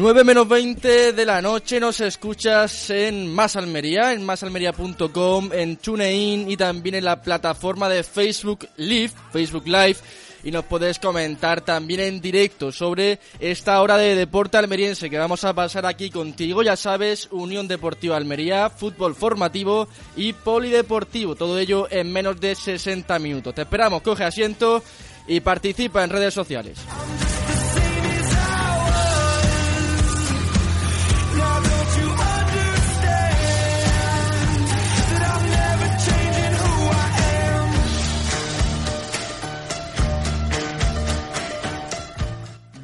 [0.00, 6.50] 9 menos 20 de la noche nos escuchas en Más Almería, en masalmería.com, en TuneIn
[6.50, 9.98] y también en la plataforma de Facebook Live, Facebook Live
[10.42, 15.44] y nos puedes comentar también en directo sobre esta hora de deporte almeriense que vamos
[15.44, 16.62] a pasar aquí contigo.
[16.62, 21.34] Ya sabes, Unión Deportiva Almería, fútbol formativo y polideportivo.
[21.34, 23.54] Todo ello en menos de 60 minutos.
[23.54, 24.82] Te esperamos, coge asiento
[25.28, 26.78] y participa en redes sociales.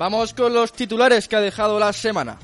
[0.09, 2.39] Vamos con los titulares que ha dejado la semana.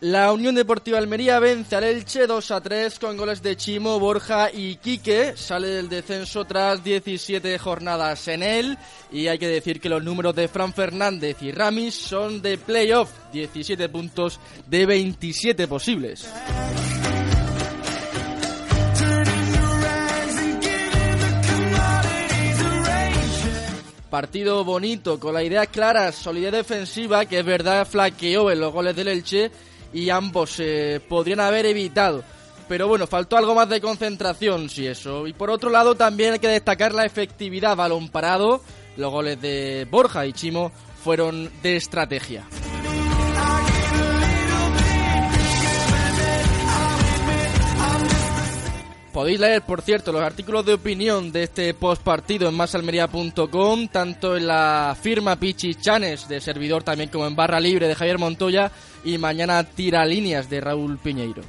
[0.00, 4.52] La Unión Deportiva Almería vence al Elche 2 a 3 con goles de Chimo, Borja
[4.52, 5.32] y Quique.
[5.36, 8.78] Sale del descenso tras 17 jornadas en él.
[9.10, 13.10] Y hay que decir que los números de Fran Fernández y Ramis son de playoff.
[13.32, 14.38] 17 puntos
[14.68, 16.28] de 27 posibles.
[24.10, 28.96] Partido bonito, con la idea clara, solidez defensiva, que es verdad flaqueó en los goles
[28.96, 29.50] del Elche
[29.92, 32.24] y ambos se podrían haber evitado.
[32.68, 35.26] Pero bueno, faltó algo más de concentración, si eso.
[35.26, 38.62] Y por otro lado, también hay que destacar la efectividad balón parado.
[38.96, 42.46] Los goles de Borja y Chimo fueron de estrategia.
[49.12, 54.36] Podéis leer, por cierto, los artículos de opinión de este post partido en masalmería.com, tanto
[54.36, 58.70] en la firma Pichi Chanes de servidor también como en barra libre de Javier Montoya
[59.04, 61.42] y mañana tira líneas de Raúl Piñeiro.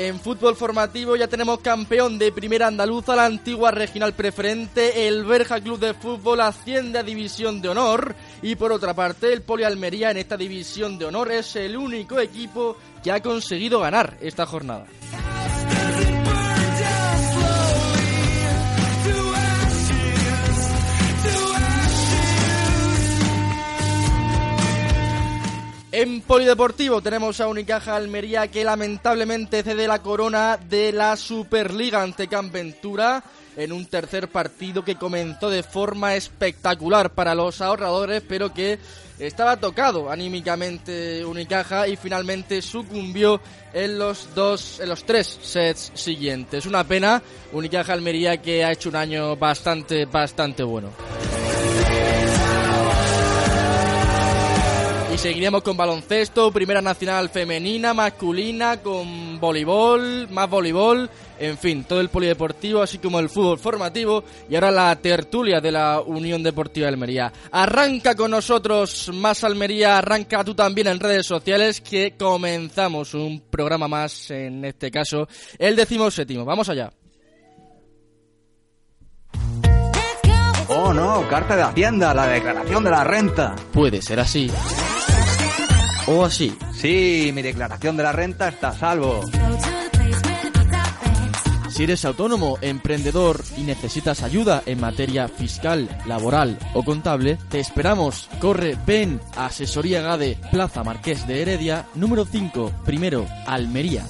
[0.00, 5.06] En fútbol formativo ya tenemos campeón de primera andaluza, la antigua regional preferente.
[5.06, 8.14] El Berja Club de Fútbol asciende a División de Honor.
[8.40, 12.18] Y por otra parte, el Poli Almería en esta División de Honor es el único
[12.18, 14.86] equipo que ha conseguido ganar esta jornada.
[26.00, 32.26] En Polideportivo tenemos a Unicaja Almería que lamentablemente cede la corona de la Superliga ante
[32.26, 33.22] Campentura
[33.54, 38.78] en un tercer partido que comenzó de forma espectacular para los ahorradores, pero que
[39.18, 43.38] estaba tocado anímicamente Unicaja y finalmente sucumbió
[43.74, 46.64] en los dos, en los tres sets siguientes.
[46.64, 47.22] Una pena,
[47.52, 50.92] Unicaja Almería que ha hecho un año bastante, bastante bueno.
[55.20, 62.08] Seguiremos con baloncesto, primera nacional femenina, masculina, con voleibol, más voleibol, en fin, todo el
[62.08, 66.94] polideportivo, así como el fútbol formativo y ahora la tertulia de la Unión Deportiva de
[66.94, 67.30] Almería.
[67.52, 73.88] Arranca con nosotros más Almería, arranca tú también en redes sociales que comenzamos un programa
[73.88, 75.28] más, en este caso
[75.58, 76.46] el decimoséptimo.
[76.46, 76.90] Vamos allá.
[80.68, 83.54] Oh no, carta de Hacienda, la declaración de la renta.
[83.70, 84.50] Puede ser así
[86.10, 86.56] o así.
[86.72, 89.20] Sí, mi declaración de la renta está a salvo.
[91.68, 98.28] Si eres autónomo, emprendedor y necesitas ayuda en materia fiscal, laboral o contable, te esperamos.
[98.40, 104.04] Corre, ven a Asesoría Gade, Plaza Marqués de Heredia, número 5, primero, Almería.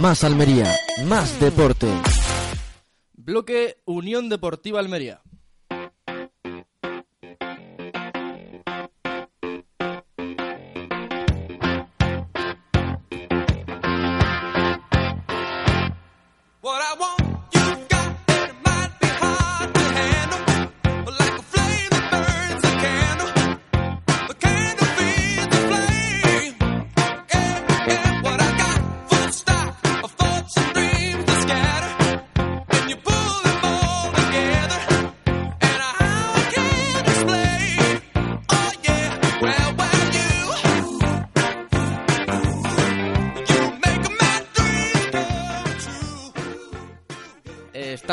[0.00, 0.74] Más Almería,
[1.04, 1.88] más deporte.
[3.12, 5.20] Bloque Unión Deportiva Almería.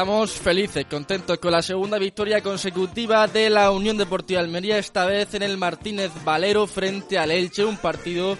[0.05, 5.33] Estamos felices, contentos con la segunda victoria consecutiva de la Unión Deportiva Almería, esta vez
[5.33, 8.37] en el Martínez Valero frente al Elche, un partido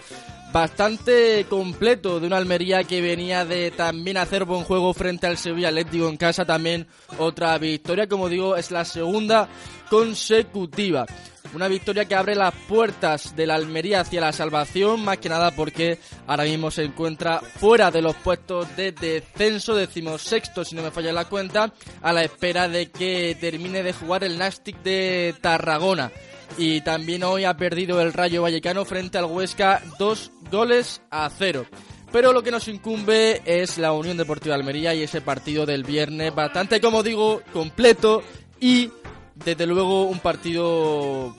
[0.53, 5.69] bastante completo de una Almería que venía de también hacer buen juego frente al Sevilla
[5.69, 6.85] Atlético en casa, también
[7.17, 9.49] otra victoria, como digo, es la segunda
[9.89, 11.07] consecutiva.
[11.55, 15.51] Una victoria que abre las puertas de la Almería hacia la salvación, más que nada
[15.51, 20.83] porque ahora mismo se encuentra fuera de los puestos de descenso, decimos sexto si no
[20.83, 21.71] me falla la cuenta,
[22.01, 26.11] a la espera de que termine de jugar el Nastic de Tarragona.
[26.57, 31.65] Y también hoy ha perdido el Rayo Vallecano frente al Huesca dos goles a cero.
[32.11, 36.35] Pero lo que nos incumbe es la Unión Deportiva Almería y ese partido del viernes
[36.35, 38.23] bastante, como digo, completo
[38.59, 38.91] y
[39.35, 41.35] desde luego un partido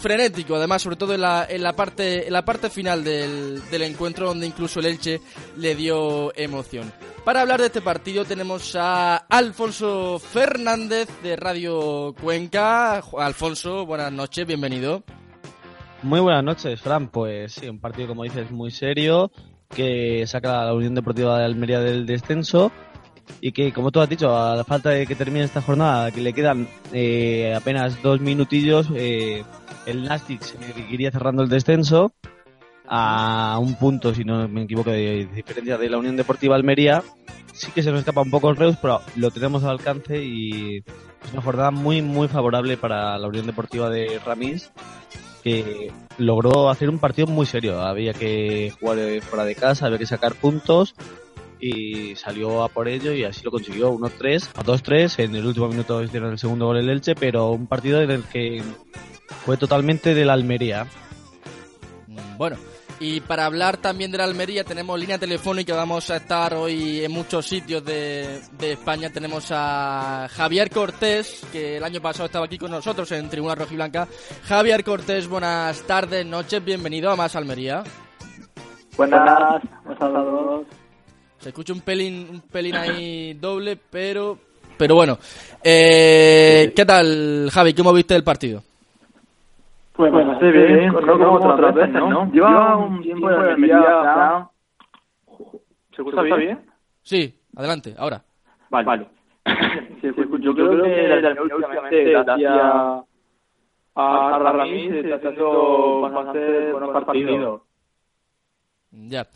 [0.00, 3.82] frenético, además, sobre todo en la, en la, parte, en la parte final del, del
[3.82, 5.20] encuentro, donde incluso el Elche
[5.56, 6.92] le dio emoción.
[7.24, 13.02] Para hablar de este partido tenemos a Alfonso Fernández de Radio Cuenca.
[13.18, 15.02] Alfonso, buenas noches, bienvenido.
[16.02, 17.08] Muy buenas noches, Fran.
[17.08, 19.30] Pues sí, un partido, como dices, muy serio,
[19.68, 22.72] que saca a la Unión Deportiva de Almería del descenso
[23.40, 26.20] y que, como tú has dicho, a la falta de que termine esta jornada, que
[26.20, 29.44] le quedan eh, apenas dos minutillos, eh,
[29.86, 30.42] el Nastic
[30.90, 32.12] iría cerrando el descenso
[32.86, 37.02] a un punto, si no me equivoco, de diferencia de la Unión Deportiva Almería.
[37.52, 40.78] Sí que se nos escapa un poco el Reus, pero lo tenemos al alcance y
[40.78, 44.72] es una jornada muy, muy favorable para la Unión Deportiva de Ramis,
[45.42, 47.80] que logró hacer un partido muy serio.
[47.80, 50.94] Había que jugar fuera de casa, había que sacar puntos
[51.60, 53.92] y salió a por ello y así lo consiguió.
[53.92, 57.66] 1-3 a 2-3 en el último minuto hicieron el segundo gol el Elche pero un
[57.66, 58.62] partido en el que
[59.44, 60.86] fue totalmente de la Almería.
[62.38, 62.56] Bueno
[63.00, 67.10] y para hablar también de la Almería tenemos línea telefónica vamos a estar hoy en
[67.10, 69.08] muchos sitios de, de España.
[69.08, 74.06] Tenemos a Javier Cortés que el año pasado estaba aquí con nosotros en Tribuna Rojiblanca.
[74.44, 77.82] Javier Cortés buenas tardes noches bienvenido a Más Almería.
[78.98, 80.66] Buenas, buenas a todos.
[81.40, 84.36] Se escucha un pelín, un pelín ahí doble, pero,
[84.76, 85.16] pero bueno.
[85.64, 87.72] Eh, ¿Qué tal, Javi?
[87.72, 88.62] ¿Cómo viste el partido?
[89.94, 92.30] Pues bastante bien, no como otras veces, ¿no?
[92.30, 94.48] Lleva un tiempo de Almería,
[95.96, 96.60] ¿Se escucha bien?
[97.02, 98.22] Sí, adelante, ahora.
[98.68, 98.86] Vale.
[98.86, 99.06] vale.
[100.02, 103.04] yo creo que la últimamente, gracias a,
[103.94, 107.62] a Ramírez, está haciendo bastante buenos partidos.
[108.90, 109.26] Ya.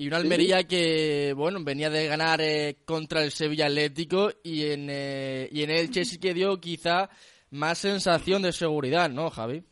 [0.00, 4.86] Y una Almería que, bueno, venía de ganar eh, contra el Sevilla Atlético y en,
[4.88, 7.10] eh, y en Elche sí que dio quizá
[7.50, 9.62] más sensación de seguridad, ¿no, Javi?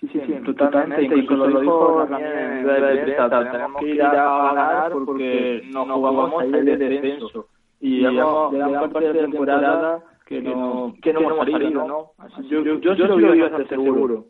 [0.00, 0.20] Sí, sí,
[0.54, 1.02] totalmente.
[1.02, 3.50] Incluso lo dijo también en la prensa.
[3.50, 7.48] Tenemos que ir a ganar porque no jugamos ahí de descenso.
[7.80, 12.12] Y llevamos gran parte de la temporada que no, que no hemos salido, ¿no?
[12.48, 14.26] Yo, yo, yo, yo lo veo bastante seguro.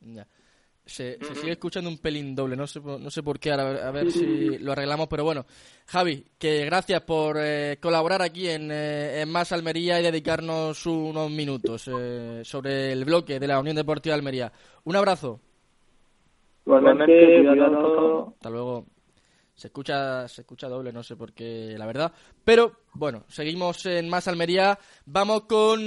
[0.00, 0.26] Ya.
[0.84, 3.92] Se, se, sigue escuchando un pelín doble, no sé, no sé por qué, ahora, a
[3.92, 5.46] ver si lo arreglamos, pero bueno.
[5.86, 11.30] Javi, que gracias por eh, colaborar aquí en, eh, en, Más Almería y dedicarnos unos
[11.30, 14.52] minutos eh, sobre el bloque de la Unión Deportiva Almería.
[14.84, 15.40] Un abrazo.
[16.66, 18.86] Igualmente, Hasta luego.
[19.62, 22.10] Se escucha, se escucha doble, no sé por qué, la verdad.
[22.42, 24.76] Pero bueno, seguimos en Más Almería.
[25.06, 25.80] Vamos con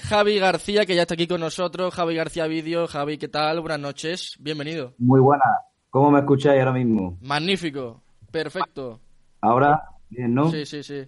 [0.00, 1.92] Javi García, que ya está aquí con nosotros.
[1.92, 2.86] Javi García Vídeo.
[2.86, 3.60] Javi, ¿qué tal?
[3.60, 4.34] Buenas noches.
[4.40, 4.94] Bienvenido.
[4.96, 5.46] Muy buenas.
[5.90, 7.18] ¿Cómo me escucháis ahora mismo?
[7.20, 8.00] Magnífico.
[8.30, 8.98] Perfecto.
[9.42, 9.82] ¿Ahora?
[10.08, 10.50] Bien, ¿no?
[10.50, 11.04] Sí, sí, sí.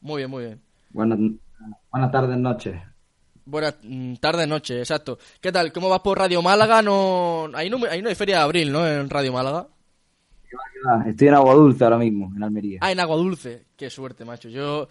[0.00, 0.62] Muy bien, muy bien.
[0.88, 1.18] Buenas,
[1.90, 2.80] buenas tardes, noches.
[3.44, 3.76] Buenas
[4.20, 5.18] tardes, noches, exacto.
[5.42, 5.70] ¿Qué tal?
[5.70, 6.80] ¿Cómo vas por Radio Málaga?
[6.80, 8.86] No, ahí no, ahí no hay feria de abril, ¿no?
[8.86, 9.66] En Radio Málaga.
[11.06, 12.78] Estoy en Agua Dulce ahora mismo, en Almería.
[12.82, 13.64] Ah, en Agua Dulce.
[13.76, 14.48] Qué suerte, macho.
[14.48, 14.88] Yo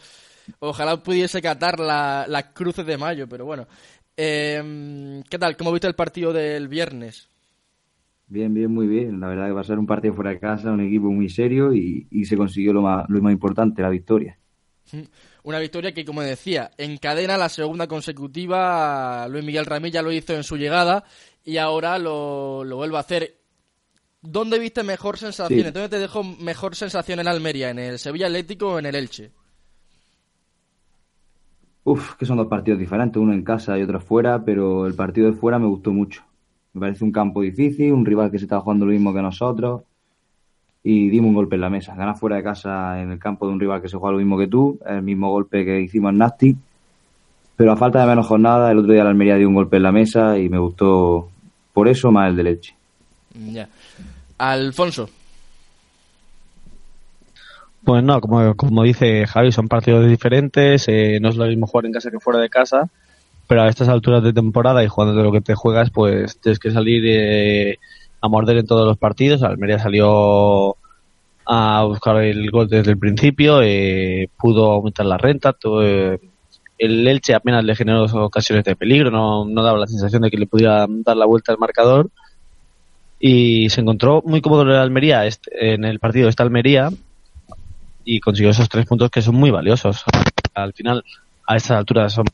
[0.60, 3.68] ojalá pudiese catar las la cruces de mayo, pero bueno.
[4.16, 5.58] Eh, ¿Qué tal?
[5.58, 7.30] ¿Cómo viste el partido del viernes?
[8.28, 9.20] Bien, bien, muy bien.
[9.20, 11.74] La verdad que va a ser un partido fuera de casa, un equipo muy serio
[11.74, 14.38] y, y se consiguió lo más, lo más importante, la victoria.
[15.44, 19.28] Una victoria que, como decía, encadena la segunda consecutiva.
[19.28, 21.04] Luis Miguel Ramírez ya lo hizo en su llegada
[21.44, 23.41] y ahora lo, lo vuelve a hacer.
[24.22, 25.68] ¿Dónde viste mejor sensaciones?
[25.68, 25.72] Sí.
[25.72, 27.72] ¿Dónde te dejó mejor sensación en Almería?
[27.72, 29.32] ¿En el Sevilla Atlético o en el Elche?
[31.84, 35.32] Uf, que son dos partidos diferentes, uno en casa y otro fuera, pero el partido
[35.32, 36.24] de fuera me gustó mucho.
[36.74, 39.82] Me parece un campo difícil, un rival que se está jugando lo mismo que nosotros
[40.84, 41.96] y dimos un golpe en la mesa.
[41.96, 44.38] Ganas fuera de casa en el campo de un rival que se juega lo mismo
[44.38, 46.56] que tú, el mismo golpe que hicimos en Nasty,
[47.56, 49.84] pero a falta de menos jornada, el otro día la Almería dio un golpe en
[49.84, 51.30] la mesa y me gustó
[51.74, 52.76] por eso más el de leche.
[53.34, 53.70] Ya.
[54.38, 55.10] Alfonso.
[57.84, 61.86] Pues no, como, como dice Javi, son partidos diferentes, eh, no es lo mismo jugar
[61.88, 62.90] en casa que fuera de casa,
[63.48, 66.60] pero a estas alturas de temporada y jugando de lo que te juegas, pues tienes
[66.60, 67.80] que salir eh,
[68.22, 69.42] a morder en todos los partidos.
[69.42, 70.78] Almería salió
[71.46, 76.20] a buscar el gol desde el principio, eh, pudo aumentar la renta, todo, eh,
[76.78, 80.38] el Elche apenas le generó ocasiones de peligro, no, no daba la sensación de que
[80.38, 82.10] le pudiera dar la vuelta al marcador
[83.24, 86.90] y se encontró muy cómodo en Almería este, en el partido de esta Almería
[88.04, 90.04] y consiguió esos tres puntos que son muy valiosos.
[90.56, 91.06] Al final,
[91.46, 92.26] a estas alturas son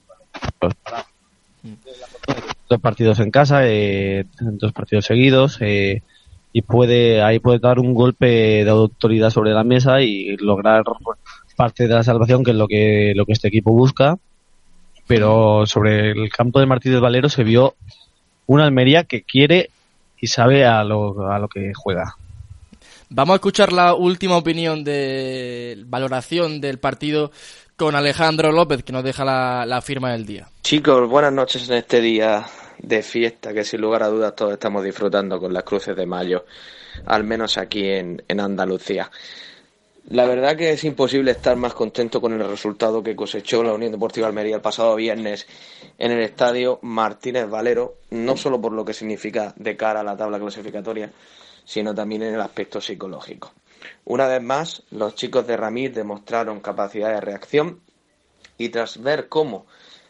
[2.70, 6.03] dos partidos en casa, eh, dos partidos seguidos, eh,
[6.53, 10.84] y puede ahí puede dar un golpe de autoridad sobre la mesa y lograr
[11.58, 14.17] parte de la salvación, que es lo que lo que este equipo busca.
[15.06, 17.75] Pero sobre el campo de Martínez Valero se vio
[18.46, 19.70] una Almería que quiere
[20.20, 22.16] y sabe a lo, a lo que juega.
[23.10, 27.32] Vamos a escuchar la última opinión de valoración del partido
[27.78, 30.50] con Alejandro López, que nos deja la, la, firma del día.
[30.62, 32.46] Chicos, buenas noches en este día
[32.80, 36.46] de fiesta que sin lugar a dudas todos estamos disfrutando con las cruces de mayo,
[37.06, 39.10] al menos aquí en, en Andalucía.
[40.10, 43.92] La verdad que es imposible estar más contento con el resultado que cosechó la Unión
[43.92, 45.46] Deportiva Almería el pasado viernes
[45.98, 50.16] en el estadio Martínez Valero, no solo por lo que significa de cara a la
[50.16, 51.12] tabla clasificatoria,
[51.66, 53.52] sino también en el aspecto psicológico.
[54.06, 57.82] Una vez más, los chicos de Ramírez demostraron capacidad de reacción
[58.58, 59.66] y tras ver cómo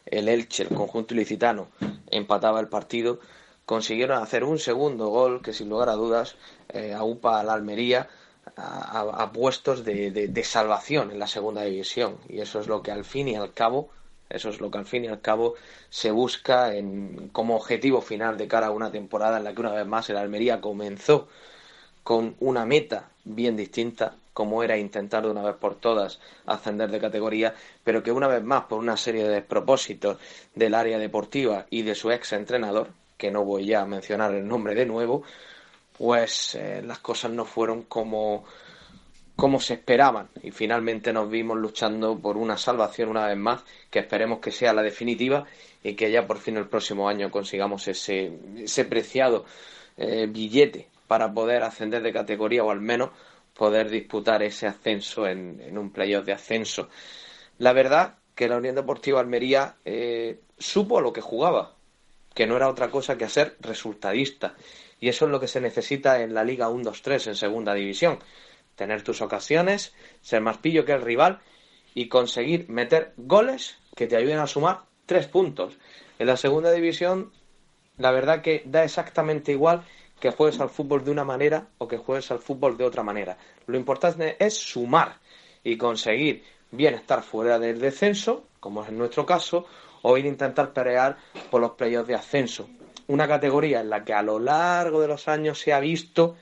[0.06, 1.70] el Elche, el conjunto ilicitano,
[2.12, 3.20] empataba el partido,
[3.66, 6.36] consiguieron hacer un segundo gol que sin lugar a dudas
[6.70, 8.08] eh, aupa a la Almería
[8.56, 12.18] a, puestos de, de, de, salvación en la segunda división.
[12.30, 13.89] Y eso es lo que al fin y al cabo
[14.30, 15.56] eso es lo que al fin y al cabo
[15.89, 19.72] se busca en, como objetivo final de cara a una temporada en la que una
[19.72, 21.27] vez más el Almería comenzó
[22.04, 27.00] con una meta bien distinta como era intentar de una vez por todas ascender de
[27.00, 30.20] categoría, pero que una vez más por una serie de despropósitos
[30.54, 34.48] del área deportiva y de su ex entrenador, que no voy ya a mencionar el
[34.48, 35.24] nombre de nuevo,
[35.98, 38.46] pues eh, las cosas no fueron como,
[39.36, 44.00] como se esperaban y finalmente nos vimos luchando por una salvación una vez más que
[44.00, 45.46] esperemos que sea la definitiva
[45.84, 49.46] y que ya por fin el próximo año consigamos ese, ese preciado
[49.98, 53.10] eh, billete para poder ascender de categoría o al menos
[53.54, 56.89] poder disputar ese ascenso en, en un playoff de ascenso.
[57.58, 61.74] La verdad que la Unión Deportiva Almería eh, supo a lo que jugaba,
[62.36, 64.56] que no era otra cosa que hacer resultadista.
[65.00, 68.20] Y eso es lo que se necesita en la Liga 1-2-3 en segunda división.
[68.75, 71.39] Tener tus ocasiones, ser más pillo que el rival
[71.94, 75.77] y conseguir meter goles que te ayuden a sumar tres puntos.
[76.20, 77.32] En la segunda división,
[77.98, 79.84] la verdad que da exactamente igual
[80.20, 83.38] que juegues al fútbol de una manera o que juegues al fútbol de otra manera.
[83.66, 85.18] Lo importante es sumar
[85.63, 89.66] y conseguir bien estar fuera del descenso, como es en nuestro caso,
[90.01, 91.18] o ir a intentar pelear
[91.50, 92.70] por los playoffs de ascenso.
[93.08, 96.36] Una categoría en la que a lo largo de los años se ha visto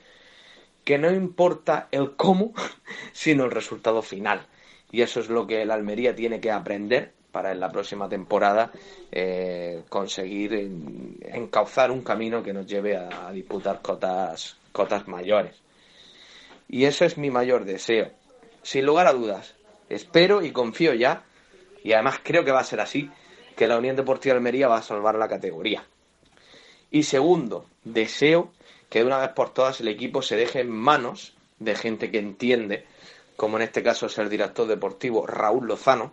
[0.84, 2.54] que no importa el cómo,
[3.12, 4.46] sino el resultado final.
[4.92, 8.70] Y eso es lo que el Almería tiene que aprender para en la próxima temporada
[9.12, 15.54] eh, conseguir en, encauzar un camino que nos lleve a, disputar cotas, cotas mayores.
[16.68, 18.10] Y eso es mi mayor deseo.
[18.62, 19.54] Sin lugar a dudas,
[19.88, 21.24] espero y confío ya,
[21.84, 23.10] y además creo que va a ser así,
[23.54, 25.84] que la Unión Deportiva Almería va a salvar la categoría.
[26.90, 28.52] Y segundo, deseo
[28.88, 32.18] que de una vez por todas el equipo se deje en manos de gente que
[32.18, 32.86] entiende,
[33.36, 36.12] como en este caso es el director deportivo Raúl Lozano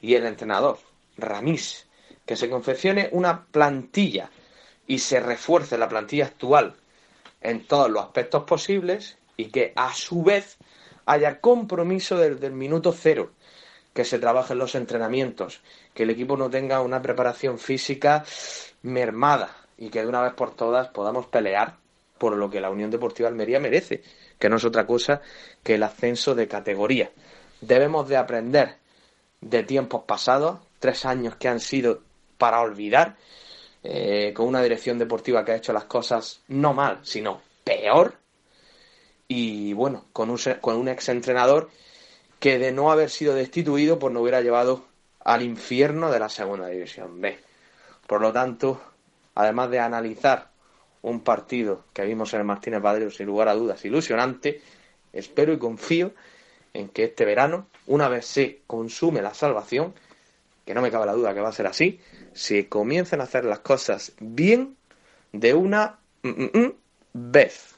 [0.00, 0.78] y el entrenador
[1.16, 1.86] Ramís,
[2.26, 4.30] que se confeccione una plantilla
[4.86, 6.74] y se refuerce la plantilla actual
[7.40, 10.56] en todos los aspectos posibles y que a su vez
[11.06, 13.32] haya compromiso desde el minuto cero,
[13.92, 15.60] que se trabaje en los entrenamientos,
[15.92, 18.24] que el equipo no tenga una preparación física
[18.82, 21.76] mermada y que de una vez por todas podamos pelear
[22.18, 24.02] por lo que la Unión Deportiva Almería merece,
[24.38, 25.20] que no es otra cosa
[25.62, 27.10] que el ascenso de categoría.
[27.60, 28.76] Debemos de aprender
[29.40, 32.00] de tiempos pasados, tres años que han sido
[32.38, 33.16] para olvidar,
[33.82, 38.14] eh, con una dirección deportiva que ha hecho las cosas no mal, sino peor,
[39.28, 41.70] y bueno, con un, con un ex entrenador
[42.38, 44.84] que de no haber sido destituido, pues no hubiera llevado
[45.24, 47.38] al infierno de la segunda división B.
[48.06, 48.80] Por lo tanto,
[49.34, 50.50] además de analizar
[51.02, 54.62] un partido que vimos en el Martínez Valero sin lugar a dudas ilusionante,
[55.12, 56.12] espero y confío
[56.72, 59.94] en que este verano, una vez se consume la salvación,
[60.64, 62.00] que no me cabe la duda que va a ser así,
[62.32, 64.76] se comiencen a hacer las cosas bien
[65.32, 66.72] de una mm, mm, mm,
[67.12, 67.73] vez.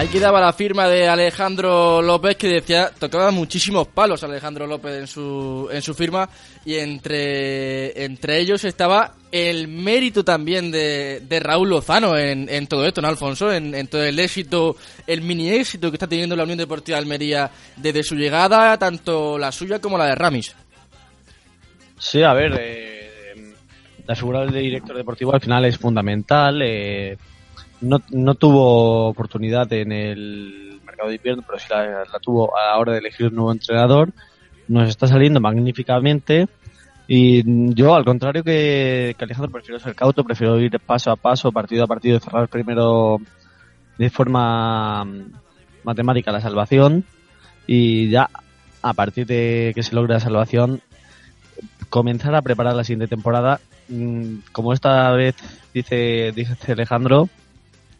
[0.00, 5.06] Aquí daba la firma de Alejandro López que decía, tocaba muchísimos palos Alejandro López en
[5.06, 6.28] su, en su firma
[6.64, 12.86] y entre, entre ellos estaba el mérito también de, de Raúl Lozano en, en, todo
[12.86, 13.52] esto, ¿no, Alfonso?
[13.52, 14.76] En, en, todo el éxito,
[15.06, 19.38] el mini éxito que está teniendo la Unión Deportiva de Almería desde su llegada, tanto
[19.38, 20.56] la suya como la de Ramis.
[21.98, 23.52] Sí, a ver, eh,
[24.06, 26.62] la figura del director deportivo al final es fundamental.
[26.62, 27.18] Eh,
[27.80, 32.66] no, no tuvo oportunidad en el mercado de invierno, pero sí la, la, tuvo a
[32.66, 34.10] la hora de elegir un nuevo entrenador.
[34.68, 36.48] Nos está saliendo magníficamente.
[37.08, 41.84] Y yo, al contrario que, Alejandro, prefiero ser cauto, prefiero ir paso a paso, partido
[41.84, 43.18] a partido, cerrar primero
[43.98, 45.04] de forma
[45.82, 47.04] matemática la salvación.
[47.66, 48.30] Y ya,
[48.82, 50.82] a partir de que se logre la salvación,
[51.88, 53.60] comenzar a preparar la siguiente temporada.
[54.52, 55.34] Como esta vez
[55.74, 57.28] dice, dice Alejandro,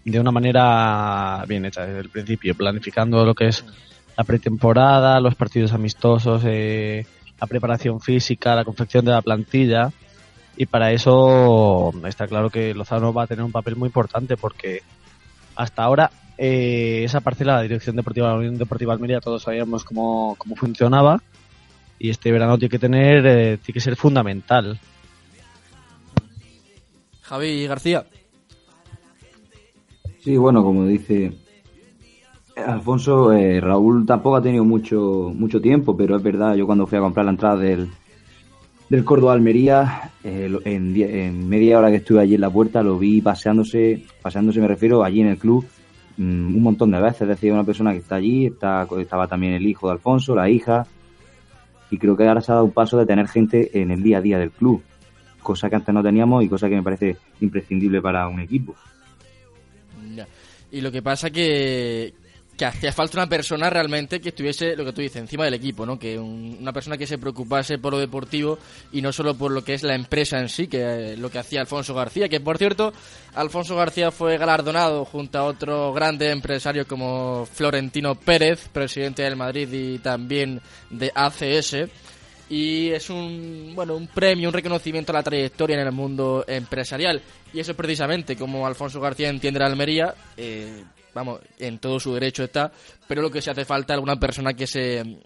[0.04, 3.64] de una manera bien hecha desde el principio, planificando lo que es
[4.16, 7.06] la pretemporada, los partidos amistosos, eh,
[7.40, 9.92] la preparación física, la confección de la plantilla.
[10.56, 14.82] Y para eso está claro que Lozano va a tener un papel muy importante porque
[15.56, 19.84] hasta ahora eh, esa parcela la Dirección Deportiva de la Unión Deportiva Almería todos sabíamos
[19.84, 21.22] cómo, cómo funcionaba
[21.98, 24.78] y este verano tiene que tener, eh, tiene que ser fundamental.
[27.22, 28.06] Javi García.
[30.22, 31.32] Sí, bueno, como dice
[32.66, 36.98] Alfonso, eh, Raúl tampoco ha tenido mucho mucho tiempo, pero es verdad, yo cuando fui
[36.98, 37.88] a comprar la entrada del,
[38.88, 43.20] del Córdoba Almería, eh, en, media hora que estuve allí en la puerta, lo vi
[43.22, 45.64] paseándose, paseándose me refiero, allí en el club,
[46.16, 47.22] mmm, un montón de veces.
[47.22, 50.50] Es decir, una persona que está allí, está, estaba también el hijo de Alfonso, la
[50.50, 50.86] hija,
[51.90, 54.18] y creo que ahora se ha dado un paso de tener gente en el día
[54.18, 54.82] a día del club,
[55.40, 58.74] cosa que antes no teníamos y cosa que me parece imprescindible para un equipo.
[60.72, 62.14] Y lo que pasa que,
[62.60, 65.86] que hacía falta una persona realmente que estuviese, lo que tú dices, encima del equipo,
[65.86, 65.98] ¿no?
[65.98, 68.58] Que un, una persona que se preocupase por lo deportivo
[68.92, 71.62] y no solo por lo que es la empresa en sí, que lo que hacía
[71.62, 72.92] Alfonso García, que por cierto,
[73.34, 79.72] Alfonso García fue galardonado junto a otros grandes empresarios como Florentino Pérez, presidente del Madrid
[79.72, 81.88] y también de ACS
[82.50, 87.22] y es un bueno un premio, un reconocimiento a la trayectoria en el mundo empresarial
[87.54, 90.84] y eso es precisamente como Alfonso García entiende la Almería, eh,
[91.14, 92.70] vamos, en todo su derecho está,
[93.06, 95.20] pero lo que se hace falta es alguna persona que se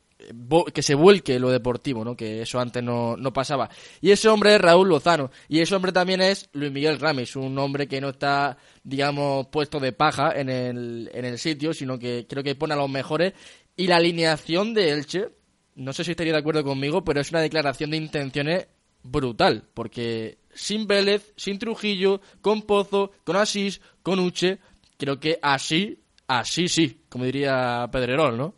[0.73, 2.17] que se vuelque lo deportivo, ¿no?
[2.17, 3.69] Que eso antes no, no pasaba.
[4.01, 5.31] Y ese hombre es Raúl Lozano.
[5.49, 9.81] Y ese hombre también es Luis Miguel Ramis, un hombre que no está, digamos, puesto
[9.81, 13.35] de paja en el, en el sitio, sino que creo que pone a los mejores.
[13.77, 15.29] Y la alineación de Elche,
[15.77, 18.69] no sé si estaría de acuerdo conmigo, pero es una declaración de intenciones
[19.03, 24.59] brutal, porque sin Vélez, sin Trujillo, con Pozo, con Asís, con Uche,
[24.97, 28.55] creo que así, así sí, como diría Pedrerol, ¿no?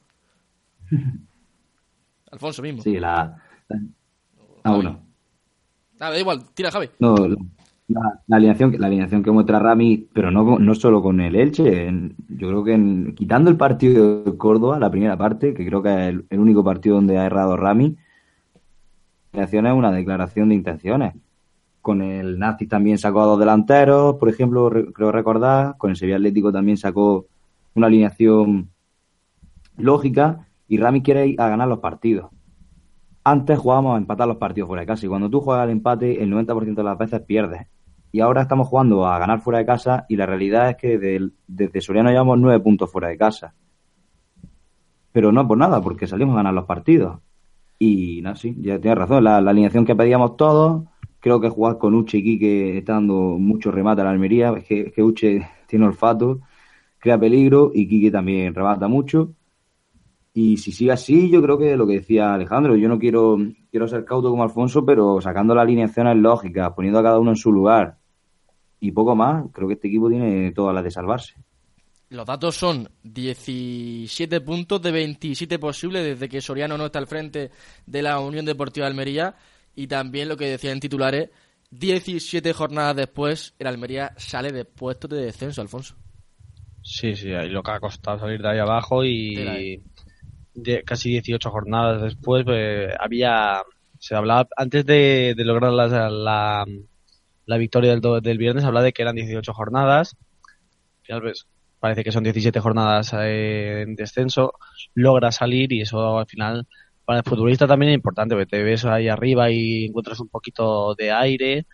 [2.31, 2.83] Alfonso mismo.
[2.83, 3.42] Sí, la...
[3.68, 3.81] la...
[4.62, 5.07] Ah, bueno.
[5.98, 6.90] Nada, da igual, tira Javi.
[6.98, 7.14] No,
[7.88, 11.87] la, la, alineación, la alineación que muestra Rami, pero no, no solo con el Elche,
[11.87, 15.83] en, yo creo que en, quitando el partido de Córdoba, la primera parte, que creo
[15.83, 17.96] que es el, único partido donde ha errado Rami,
[19.33, 21.14] la alineación es una declaración de intenciones.
[21.81, 25.96] Con el Nazi también sacó a dos delanteros, por ejemplo, re, creo recordar, con el
[25.96, 27.27] Sevilla Atlético también sacó
[27.75, 28.70] una alineación
[29.77, 32.31] lógica y Rami quiere ir a ganar los partidos.
[33.22, 36.22] Antes jugábamos a empatar los partidos fuera de casa y cuando tú juegas al empate
[36.22, 37.66] el 90% de las veces pierdes.
[38.16, 41.33] Y ahora estamos jugando a ganar fuera de casa y la realidad es que desde,
[41.46, 43.52] desde Soriano llevamos nueve puntos fuera de casa.
[45.12, 47.18] Pero no por nada, porque salimos a ganar los partidos.
[47.79, 50.85] Y no, sí, ya tienes razón, la, alineación que pedíamos todos,
[51.20, 54.64] creo que jugar con Uche y Quique está dando mucho remate a la Almería, es
[54.64, 56.40] que, es que Uche tiene olfato,
[56.96, 59.35] crea peligro y Quique también remata mucho.
[60.33, 63.37] Y si sigue así, yo creo que lo que decía Alejandro, yo no quiero,
[63.70, 67.37] quiero ser cauto como Alfonso, pero sacando las alineaciones lógicas, poniendo a cada uno en
[67.37, 67.98] su lugar
[68.81, 71.35] y poco más, creo que este equipo tiene todas las de salvarse.
[72.09, 77.51] Los datos son 17 puntos de 27 posibles desde que Soriano no está al frente
[77.85, 79.35] de la Unión Deportiva de Almería
[79.75, 81.31] y también lo que decía en titulares,
[81.71, 85.97] 17 jornadas después el Almería sale de puestos de descenso, Alfonso.
[86.83, 89.83] Sí, sí, ahí lo que ha costado salir de ahí abajo y
[90.55, 93.62] de casi 18 jornadas después pues, había
[93.99, 96.65] se hablaba antes de, de lograr la, la,
[97.47, 100.17] la, victoria del, del viernes hablaba de que eran 18 jornadas
[101.03, 101.47] final pues,
[101.81, 104.55] parece que son 17 jornadas eh, en descenso
[104.95, 106.67] logra salir y eso al final
[107.05, 110.95] para el futbolista también es importante porque te ves ahí arriba y encuentras un poquito
[110.95, 111.67] de aire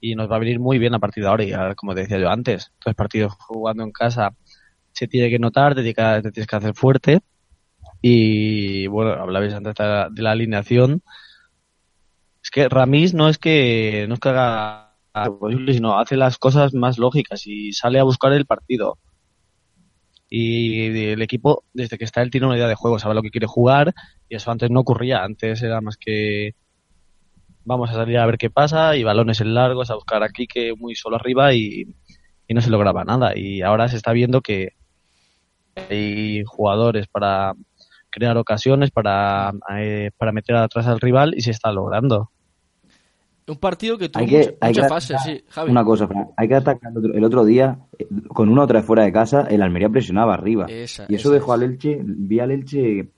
[0.00, 2.18] y nos va a venir muy bien a partir de ahora y como te decía
[2.18, 4.34] yo antes tres partidos jugando en casa
[4.94, 7.20] se tiene que notar, te tienes que hacer fuerte.
[8.00, 11.02] Y bueno, hablabais antes de la alineación.
[12.54, 14.20] Que Ramis no es que no es
[15.40, 18.96] posible, sino hace las cosas más lógicas y sale a buscar el partido.
[20.30, 23.30] Y el equipo, desde que está él, tiene una idea de juego, sabe lo que
[23.30, 23.92] quiere jugar
[24.28, 25.24] y eso antes no ocurría.
[25.24, 26.54] Antes era más que
[27.64, 30.74] vamos a salir a ver qué pasa y balones en largos a buscar aquí que
[30.76, 31.92] muy solo arriba y,
[32.46, 33.36] y no se lograba nada.
[33.36, 34.74] Y ahora se está viendo que
[35.74, 37.54] hay jugadores para
[38.10, 42.30] crear ocasiones, para, eh, para meter atrás al rival y se está logrando.
[43.46, 45.70] Un partido que tuvo muchas fases, sí, Javi.
[45.70, 49.12] Una cosa, hay que atacar el otro, día, eh, con uno o tres fuera de
[49.12, 50.66] casa, el Almería presionaba arriba.
[50.70, 53.08] y eso dejó al Elche, vi al Elche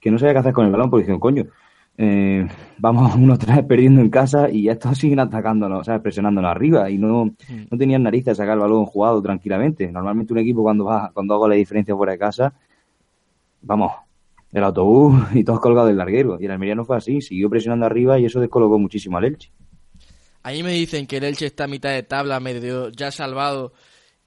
[0.00, 1.46] que no sabía qué hacer con el balón, porque dijeron, coño,
[1.98, 2.46] eh,
[2.78, 6.98] vamos unos tres perdiendo en casa y estos siguen atacándonos, o sea, presionándonos arriba y
[6.98, 7.32] no, mm.
[7.70, 9.90] no tenían narices de sacar el balón jugado tranquilamente.
[9.90, 12.52] Normalmente un equipo cuando va, cuando hago la diferencia fuera de casa,
[13.62, 13.92] vamos,
[14.52, 16.38] el autobús y todos colgados del larguero.
[16.40, 19.50] Y el Almería no fue así, siguió presionando arriba y eso descolocó muchísimo al Elche.
[20.46, 23.72] Ahí me dicen que el Elche está a mitad de tabla, medio ya salvado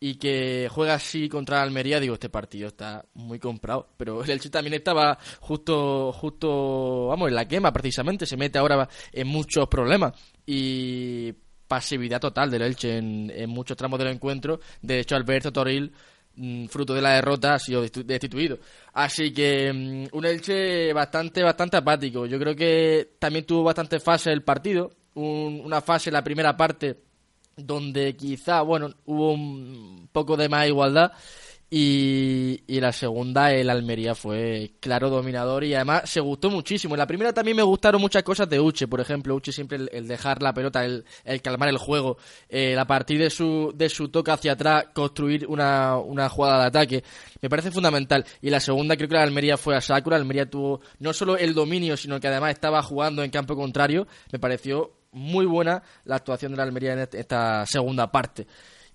[0.02, 3.88] y que juega así contra Almería, digo, este partido está muy comprado.
[3.96, 8.90] Pero el Elche también estaba justo, justo, vamos, en la quema precisamente, se mete ahora
[9.14, 10.12] en muchos problemas.
[10.46, 11.32] Y
[11.66, 14.60] pasividad total del Elche en, en muchos tramos del encuentro.
[14.82, 15.94] De hecho, Alberto Toril,
[16.36, 18.60] mm, fruto de la derrota, ha sido destituido.
[18.92, 22.26] Así que mm, un Elche bastante, bastante apático.
[22.26, 26.98] Yo creo que también tuvo bastante fase el partido una fase, la primera parte,
[27.56, 31.12] donde quizá, bueno, hubo un poco de más igualdad.
[31.72, 36.96] Y, la segunda, el Almería fue claro dominador y además se gustó muchísimo.
[36.96, 40.08] En la primera también me gustaron muchas cosas de Uche, por ejemplo, Uche siempre el,
[40.08, 41.06] dejar la pelota, el,
[41.44, 42.18] calmar el juego,
[42.50, 46.68] eh, a partir de su, de su toque hacia atrás, construir una, una jugada de
[46.68, 47.04] ataque,
[47.40, 48.26] me parece fundamental.
[48.42, 51.54] Y la segunda creo que la Almería fue a Sakura, Almería tuvo no solo el
[51.54, 56.52] dominio, sino que además estaba jugando en campo contrario, me pareció muy buena la actuación
[56.52, 58.48] de la Almería en esta segunda parte.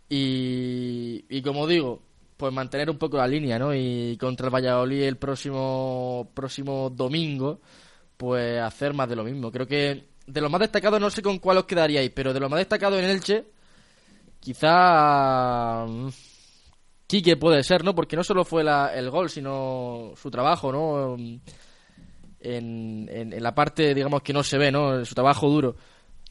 [0.08, 2.02] Y, y como digo,
[2.36, 3.74] pues mantener un poco la línea, ¿no?
[3.74, 7.60] Y contra el Valladolid el próximo, próximo domingo,
[8.16, 9.50] pues hacer más de lo mismo.
[9.50, 12.48] Creo que de lo más destacado, no sé con cuál os quedaríais, pero de lo
[12.48, 13.44] más destacado en Elche,
[14.40, 16.08] quizá mm,
[17.06, 17.94] Quique puede ser, ¿no?
[17.94, 21.16] Porque no solo fue el gol, sino su trabajo, ¿no?
[22.40, 25.04] En, en, la parte, digamos, que no se ve, ¿no?
[25.04, 25.76] Su trabajo duro.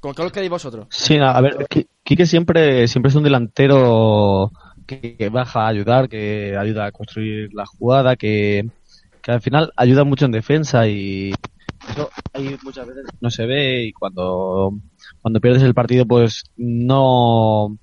[0.04, 0.88] ¿Con qué os quedáis vosotros?
[0.89, 1.66] Sí, a ver,
[2.04, 4.52] Quique siempre, siempre es un delantero
[4.86, 8.70] que, baja a ayudar, que ayuda a construir la jugada, que,
[9.26, 11.32] al final ayuda mucho en defensa y
[11.89, 14.74] eso ahí muchas veces no se ve y cuando,
[15.22, 17.78] cuando pierdes el partido pues no,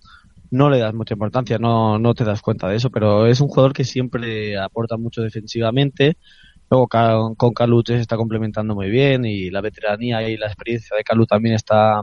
[0.51, 3.49] no le das mucha importancia, no, no te das cuenta de eso, pero es un
[3.49, 6.19] jugador que siempre aporta mucho defensivamente.
[6.71, 6.89] Luego
[7.37, 11.27] con Calu se está complementando muy bien y la veteranía y la experiencia de Calu
[11.27, 12.03] también está,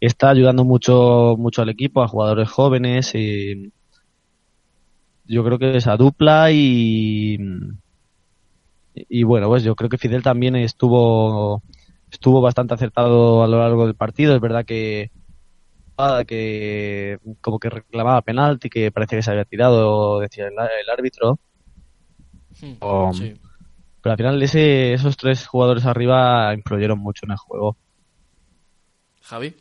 [0.00, 3.72] está ayudando mucho, mucho al equipo, a jugadores jóvenes y
[5.26, 7.36] yo creo que esa dupla y
[8.94, 11.62] y bueno, pues yo creo que Fidel también estuvo
[12.10, 14.34] estuvo bastante acertado a lo largo del partido.
[14.34, 15.10] Es verdad que
[16.26, 20.58] que como que reclamaba penalti, que parecía que se había tirado, decía el,
[20.90, 21.38] árbitro.
[22.60, 22.76] Hmm,
[24.02, 27.76] pero al final ese, esos tres jugadores arriba influyeron mucho en el juego.
[29.22, 29.54] Javi.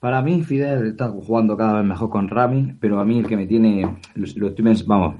[0.00, 3.36] Para mí, Fidel está jugando cada vez mejor con Rami, pero a mí el que
[3.36, 5.16] me tiene, lo, estoy vamos,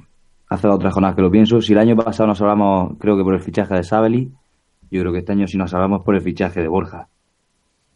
[0.48, 1.60] hace otras jornadas que lo pienso.
[1.60, 4.32] Si el año pasado nos hablamos, creo que por el fichaje de Sabeli,
[4.90, 7.08] yo creo que este año sí nos hablamos por el fichaje de Borja.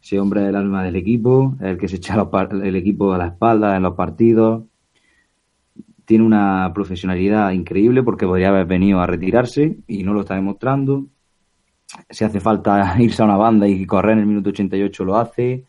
[0.01, 2.17] Ese hombre del alma del equipo, el que se echa
[2.51, 4.63] el equipo a la espalda en los partidos.
[6.05, 11.05] Tiene una profesionalidad increíble porque podría haber venido a retirarse y no lo está demostrando.
[12.09, 15.65] Si hace falta irse a una banda y correr en el minuto 88 lo hace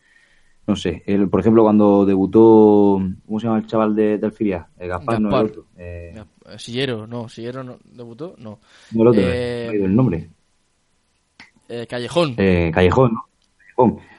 [0.67, 4.67] no sé, el, por ejemplo, cuando debutó, ¿cómo se llama el chaval de, de Alfiria?
[4.79, 5.65] Eh, Gaspar, no, el otro.
[5.77, 6.23] Eh...
[6.57, 8.59] Sillero, no, Sillero no, debutó, no.
[8.91, 10.29] No, el otro, eh, el nombre.
[11.69, 12.33] Eh, Callejón.
[12.37, 13.25] Eh, Callejón, ¿no?
[13.57, 14.14] Callejón.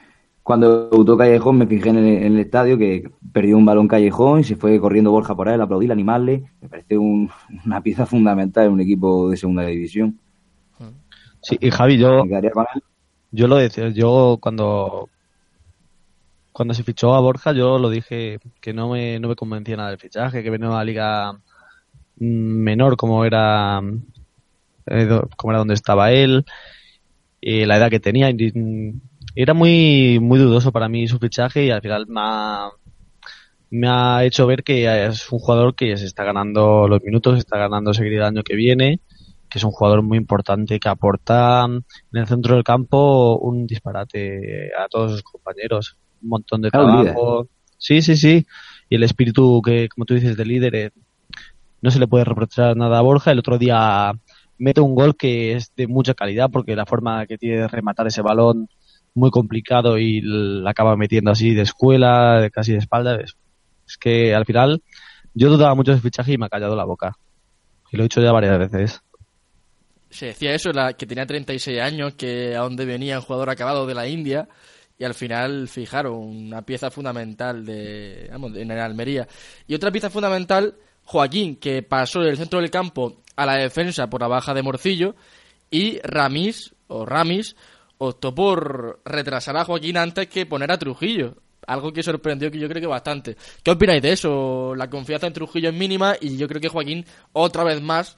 [0.47, 4.55] Cuando debutó Callejón me fijé en el, estadio que perdió un balón Callejón y se
[4.55, 6.45] fue corriendo Borja por él, aplaudir, animarle.
[6.61, 7.29] Me parece un,
[7.65, 10.17] una pieza fundamental en un equipo de segunda división.
[11.41, 12.23] Sí, y Javi, yo,
[13.31, 15.09] yo lo decía, yo cuando,
[16.53, 19.89] cuando se fichó a Borja yo lo dije que no me, no me convencía nada
[19.89, 21.37] del fichaje, que venía a una liga
[22.15, 23.81] menor como era
[24.85, 26.45] eh, como era donde estaba él,
[27.41, 28.29] y la edad que tenía.
[29.39, 32.69] Era muy muy dudoso para mí su fichaje y al final me ha,
[33.69, 37.39] me ha hecho ver que es un jugador que se está ganando los minutos, se
[37.41, 38.99] está ganando seguir el año que viene,
[39.47, 44.71] que es un jugador muy importante que aporta en el centro del campo un disparate
[44.75, 47.47] a todos sus compañeros, un montón de trabajo.
[47.77, 48.43] Sí, sí, sí.
[48.89, 50.91] Y el espíritu que, como tú dices, de líder, eh,
[51.83, 53.33] no se le puede reprochar nada a Borja.
[53.33, 54.13] El otro día
[54.57, 58.07] mete un gol que es de mucha calidad porque la forma que tiene de rematar
[58.07, 58.67] ese balón
[59.17, 63.19] muy complicado y la acaba metiendo así de escuela, casi de espalda.
[63.19, 63.35] Es,
[63.99, 64.81] que al final
[65.33, 67.17] yo dudaba mucho de fichaje y me ha callado la boca.
[67.91, 69.01] Y lo he dicho ya varias veces.
[70.09, 73.85] Se decía eso, la, que tenía 36 años, que a dónde venía un jugador acabado
[73.85, 74.47] de la India
[74.99, 79.27] y al final fijaron una pieza fundamental de, en el Almería.
[79.67, 84.21] Y otra pieza fundamental, Joaquín, que pasó del centro del campo a la defensa por
[84.21, 85.15] la baja de Morcillo
[85.69, 87.55] y Ramis, o Ramis,
[87.99, 91.35] optó por retrasar a Joaquín antes que poner a Trujillo.
[91.65, 93.35] Algo que sorprendió que yo creo que bastante.
[93.61, 94.73] ¿Qué opináis de eso?
[94.75, 98.17] La confianza en Trujillo es mínima y yo creo que Joaquín otra vez más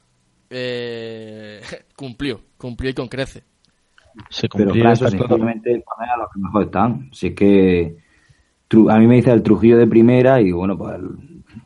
[0.49, 1.61] eh,
[1.95, 3.43] cumplió, cumplió y con crece.
[4.29, 7.09] Se cumplió, Pero eso sencillamente poner a los que mejor están.
[7.11, 7.97] Si es que
[8.89, 10.99] a mí me dice el Trujillo de primera y bueno, pues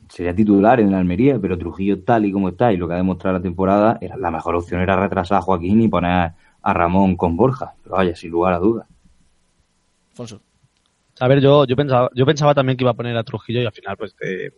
[0.07, 2.97] sería titular en la Almería, pero Trujillo tal y como está y lo que ha
[2.97, 6.31] demostrado la temporada, era, la mejor opción era retrasar a Joaquín y poner
[6.63, 7.75] a Ramón con Borja.
[7.83, 8.87] Pero vaya, sin lugar a dudas.
[10.11, 10.41] Alfonso.
[11.19, 13.65] A ver, yo, yo, pensaba, yo pensaba también que iba a poner a Trujillo y
[13.65, 14.51] al final pues te,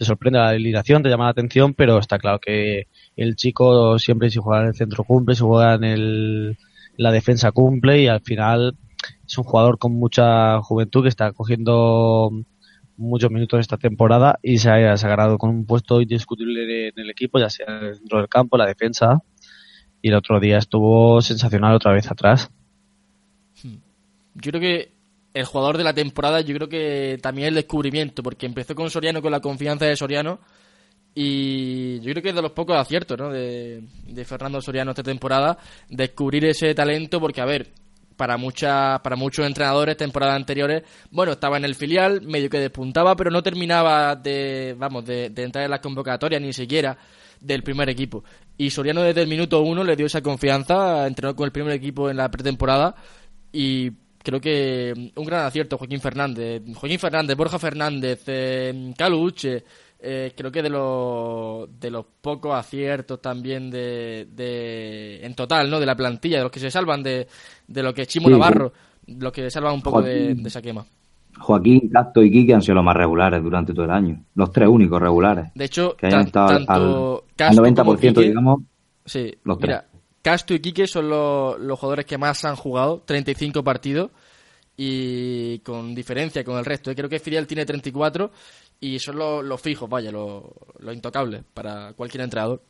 [0.00, 4.40] sorprende la alineación, te llama la atención, pero está claro que el chico siempre si
[4.40, 6.58] juega en el centro cumple, si juega en el,
[6.96, 8.76] la defensa cumple y al final
[9.24, 12.32] es un jugador con mucha juventud que está cogiendo
[12.96, 17.10] muchos minutos esta temporada y se ha, se ganado con un puesto indiscutible en el
[17.10, 19.22] equipo, ya sea dentro del campo, la defensa.
[20.02, 22.50] Y el otro día estuvo sensacional otra vez atrás.
[24.34, 24.92] Yo creo que
[25.34, 29.22] el jugador de la temporada, yo creo que también el descubrimiento, porque empezó con Soriano,
[29.22, 30.40] con la confianza de Soriano,
[31.14, 33.30] y yo creo que es de los pocos aciertos ¿no?
[33.30, 37.70] de, de Fernando Soriano esta temporada, descubrir ese talento, porque a ver,
[38.16, 43.16] para muchas para muchos entrenadores temporadas anteriores bueno estaba en el filial medio que despuntaba
[43.16, 46.96] pero no terminaba de vamos de, entrar en las convocatorias ni siquiera
[47.42, 48.24] del primer equipo.
[48.56, 52.08] Y Soriano desde el minuto uno le dio esa confianza entrenó con el primer equipo
[52.08, 52.94] en la pretemporada
[53.52, 53.90] y
[54.22, 56.62] creo que un gran acierto Joaquín Fernández.
[56.74, 59.64] Joaquín Fernández Borja Fernández eh, Caluche
[59.98, 65.78] eh, creo que de los de los pocos aciertos también de, de en total no
[65.78, 67.28] de la plantilla de los que se salvan de,
[67.66, 68.72] de lo que es Chimo Navarro
[69.06, 70.84] los que salvan un poco de, esa quema
[71.38, 74.24] Joaquín, Cacto y Quique han sido los más regulares durante todo el año.
[74.34, 75.46] Los tres únicos regulares.
[75.54, 76.48] De hecho, que hayan estado
[77.36, 78.60] al, 90%, digamos.
[79.04, 79.84] Sí, los mira,
[80.22, 84.10] Castro y Quique son los, los, jugadores que más han jugado, 35 partidos,
[84.76, 86.90] y con diferencia con el resto.
[86.90, 86.94] ¿eh?
[86.94, 88.30] Creo que Fidel tiene 34
[88.80, 90.44] y son los, fijos, vaya, los,
[90.92, 92.62] intocables para cualquier entrenador.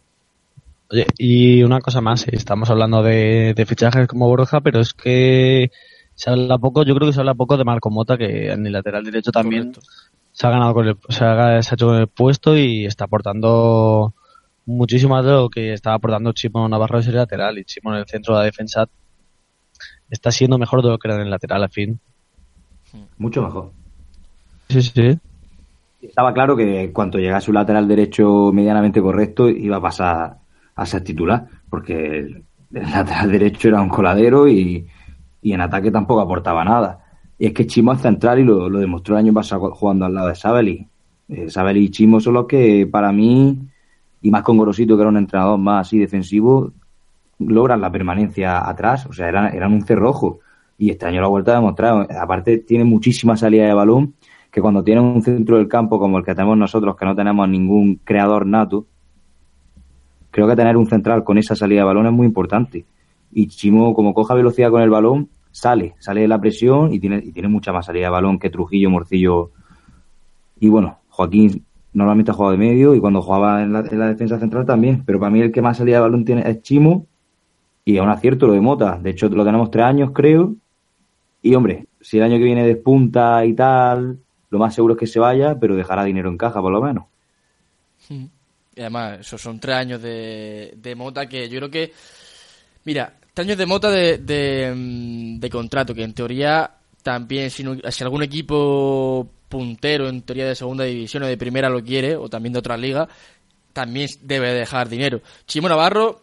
[0.90, 5.70] Oye, y una cosa más, estamos hablando de, fichajes como Borja, pero es que
[6.14, 8.72] se habla poco, yo creo que se habla poco de Marco Mota, que en el
[8.72, 9.72] lateral derecho también
[10.30, 14.14] se ha ganado con el, se ha, hecho con el puesto y está aportando
[14.66, 18.06] muchísimo más de lo que estaba aportando Chimo Navarro ese lateral y Chimo en el
[18.06, 18.88] centro de la defensa
[20.10, 21.98] está siendo mejor de lo que era en el lateral al fin.
[23.18, 23.72] Mucho mejor.
[24.68, 25.18] Sí, sí
[26.02, 30.38] estaba claro que cuando llegase un lateral derecho medianamente correcto iba a pasar
[30.74, 34.86] a ser titular, porque el, lateral derecho era un coladero y,
[35.50, 37.00] en ataque tampoco aportaba nada.
[37.38, 40.28] Y es que Chimo es central y lo, demostró el año pasado jugando al lado
[40.28, 40.86] de Sabeli.
[41.28, 43.58] Eh, Sabeli y Chimo son los que para mí,
[44.20, 46.70] y más con Gorosito que era un entrenador más así defensivo,
[47.40, 50.38] logran la permanencia atrás, o sea, eran, eran un cerrojo.
[50.78, 52.06] Y este año lo ha vuelto a demostrar.
[52.16, 54.14] Aparte, tiene muchísima salida de balón
[54.52, 57.48] que cuando tienes un centro del campo como el que tenemos nosotros, que no tenemos
[57.48, 58.86] ningún creador nato,
[60.30, 62.84] creo que tener un central con esa salida de balón es muy importante.
[63.32, 67.22] Y Chimo, como coja velocidad con el balón, sale, sale de la presión y tiene,
[67.24, 69.50] y tiene mucha más salida de balón que Trujillo, Morcillo.
[70.58, 74.64] Y bueno, Joaquín normalmente ha jugado de medio y cuando jugaba en la, defensa central
[74.64, 77.06] también, pero para mí el que más salida de balón tiene es Chimo
[77.84, 78.98] y a un acierto lo de Mota.
[78.98, 80.54] De hecho, lo tenemos tres años, creo.
[81.42, 84.18] Y hombre, si el año que viene despunta y tal,
[84.50, 87.04] lo más seguro es que se vaya, pero dejará dinero en caja por lo menos.
[88.08, 91.92] Y además, esos son tres años de, de Mota que yo creo que...
[92.84, 96.70] Mira, tres años de Mota de, de, contrato, que en teoría
[97.02, 101.82] también, si, si, algún equipo puntero en teoría de segunda división o de primera lo
[101.82, 103.08] quiere, o también de otra liga,
[103.72, 105.20] también debe dejar dinero.
[105.46, 106.20] Chimo Navarro,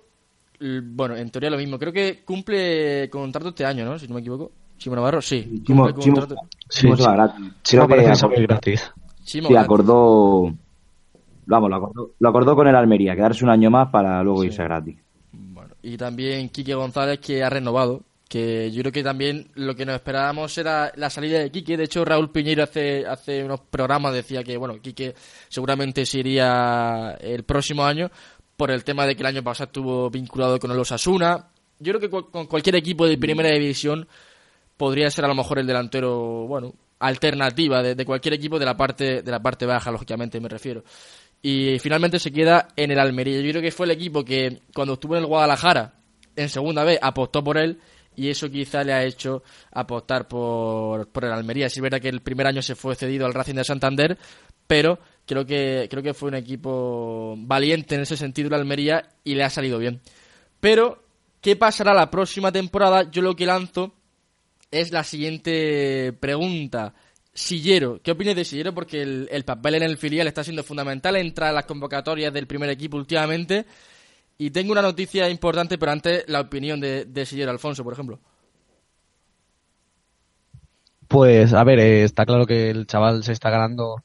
[0.60, 1.80] bueno, en teoría lo mismo.
[1.80, 3.98] Creo que cumple contrato este año, ¿no?
[3.98, 4.52] Si no me equivoco.
[4.78, 5.62] Chimo Navarro, sí.
[5.66, 6.26] Chimo, Chimo,
[6.70, 7.54] Chimo, Chimo, gratis.
[7.64, 8.92] Creo que gratis.
[9.24, 10.54] Sí, acordó.
[11.46, 14.64] Vamos, lo acordó, lo acordó con el Almería, quedarse un año más para luego irse
[14.64, 14.98] gratis.
[15.82, 19.96] Y también Quique González, que ha renovado, que yo creo que también lo que nos
[19.96, 21.78] esperábamos era la salida de Quique.
[21.78, 25.16] De hecho, Raúl Piñero hace, hace unos programas decía que, bueno, Quique
[25.48, 28.12] seguramente se iría el próximo año
[28.56, 31.48] por el tema de que el año pasado estuvo vinculado con el Osasuna.
[31.80, 34.08] Yo creo que con cualquier equipo de primera división
[34.76, 39.22] podría ser a lo mejor el delantero, bueno, alternativa de, cualquier equipo de la parte
[39.22, 40.84] de la parte baja, lógicamente me refiero.
[41.42, 43.40] Y finalmente se queda en el Almería.
[43.40, 45.94] Yo creo que fue el equipo que cuando estuvo en el Guadalajara
[46.36, 47.80] en segunda vez apostó por él
[48.16, 51.68] y eso quizá le ha hecho apostar por, por el Almería.
[51.68, 54.18] Es verdad que el primer año se fue cedido al Racing de Santander,
[54.68, 59.36] pero creo que, creo que fue un equipo valiente en ese sentido el Almería y
[59.36, 60.02] le ha salido bien.
[60.60, 61.02] Pero,
[61.40, 63.10] ¿qué pasará la próxima temporada?
[63.10, 63.94] Yo lo que lanzo
[64.70, 66.94] es la siguiente pregunta.
[67.40, 68.74] Sillero, ¿qué opinas de Sillero?
[68.74, 72.70] Porque el, papel en el filial está siendo fundamental, entra en las convocatorias del primer
[72.70, 73.66] equipo últimamente
[74.38, 78.20] y tengo una noticia importante, pero antes la opinión de, de Sillero Alfonso, por ejemplo.
[81.08, 84.04] Pues, a ver, eh, está claro que el chaval se está ganando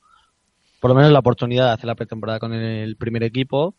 [0.78, 3.74] por lo menos la oportunidad de hacer la pretemporada con el primer equipo.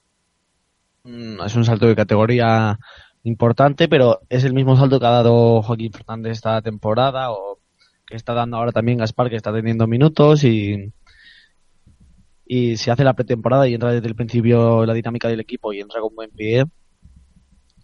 [1.05, 2.77] Mm, es un salto de categoría
[3.23, 7.54] importante, pero es el mismo salto que ha dado Joaquín Fernández esta temporada o
[8.05, 10.91] que está dando ahora también Gaspar, que está teniendo minutos y,
[12.45, 15.79] y si hace la pretemporada y entra desde el principio la dinámica del equipo y
[15.79, 16.65] entra con buen pie,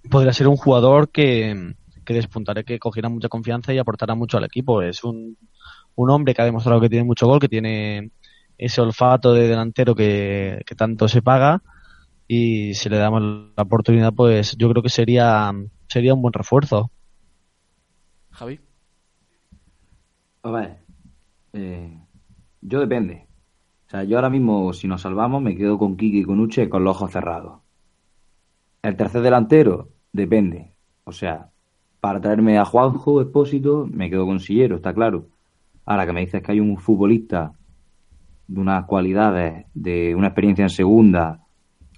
[0.09, 4.43] podría ser un jugador que, que despuntará, que cogerá mucha confianza y aportará mucho al
[4.43, 4.81] equipo.
[4.81, 5.37] Es un,
[5.95, 8.11] un hombre que ha demostrado que tiene mucho gol, que tiene
[8.57, 11.61] ese olfato de delantero que, tanto se paga
[12.27, 13.21] y si le damos
[13.55, 15.51] la oportunidad, pues yo creo que sería,
[15.87, 16.91] sería un buen refuerzo.
[18.29, 18.59] Javi.
[20.43, 20.79] A ver,
[21.53, 21.99] eh,
[22.61, 23.27] yo depende.
[23.87, 26.69] O sea, yo ahora mismo, si nos salvamos, me quedo con Kiki y con Uche
[26.69, 27.59] con los ojos cerrados.
[28.81, 30.73] El tercer delantero, depende.
[31.03, 31.51] O sea,
[31.99, 35.27] para traerme a Juanjo Expósito, me quedo con Sillero, está claro.
[35.85, 37.53] Ahora que me dices que hay un futbolista
[38.47, 41.41] de unas cualidades, de una experiencia en segunda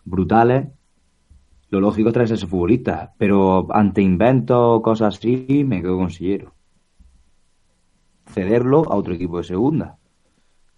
[0.03, 0.67] brutales,
[1.69, 3.13] lo lógico es traerse a ese futbolista.
[3.17, 6.53] Pero ante inventos, cosas así, me quedo con Sillero.
[8.33, 9.97] Cederlo a otro equipo de segunda.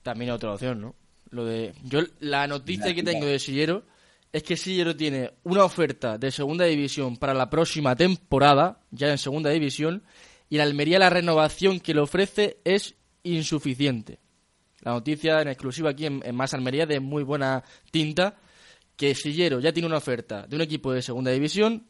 [0.04, 0.96] También otra opción, ¿no?
[1.32, 3.84] Lo de, yo la noticia que tengo de Sillero
[4.32, 9.18] es que Sillero tiene una oferta de segunda división para la próxima temporada, ya en
[9.18, 10.04] segunda división,
[10.50, 14.20] y en Almería la renovación que le ofrece es insuficiente.
[14.82, 18.36] La noticia en exclusiva aquí en, Más Almería de muy buena tinta,
[18.96, 21.88] que Sillero ya tiene una oferta de un equipo de segunda división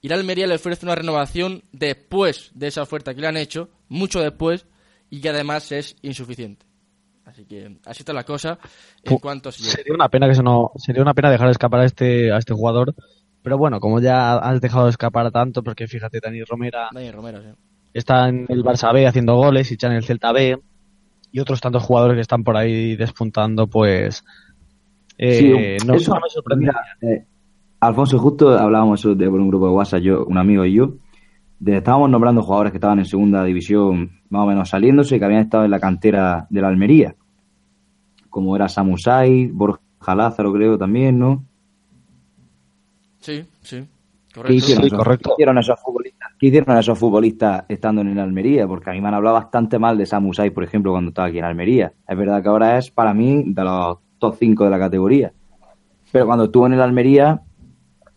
[0.00, 3.70] y la Almería le ofrece una renovación después de esa oferta que le han hecho,
[3.88, 4.66] mucho después,
[5.12, 6.64] y que además es insuficiente.
[7.26, 8.58] Así que así está la cosa
[9.04, 12.32] en cuanto Sería una pena que se no, sería una pena dejar escapar a este,
[12.32, 12.94] a este jugador,
[13.42, 16.88] pero bueno, como ya has dejado escapar tanto, porque fíjate, Dani Romera,
[17.92, 20.58] está en el Barça B haciendo goles y ya en el Celta B,
[21.30, 24.24] y otros tantos jugadores que están por ahí despuntando, pues
[25.18, 26.74] eh, no, eso, me sorprendía.
[27.02, 27.22] Eh,
[27.80, 30.94] Alfonso, justo hablábamos eso de, por un grupo de WhatsApp, yo, un amigo y yo,
[31.62, 35.42] de, estábamos nombrando jugadores que estaban en segunda división, más o menos saliéndose, que habían
[35.42, 37.14] estado en la cantera de la Almería,
[38.28, 41.44] como era Samusai, Borja Lázaro creo también, ¿no?
[43.20, 43.86] Sí, sí.
[44.34, 44.48] Correcto.
[44.48, 46.32] ¿Qué hicieron, esos futbolistas?
[46.38, 48.66] ¿Qué hicieron esos futbolistas estando en Almería?
[48.66, 51.38] Porque a mí me han hablado bastante mal de Samusai, por ejemplo, cuando estaba aquí
[51.38, 51.92] en Almería.
[52.08, 55.32] Es verdad que ahora es, para mí, de los top 5 de la categoría.
[56.10, 57.42] Pero cuando estuvo en el Almería,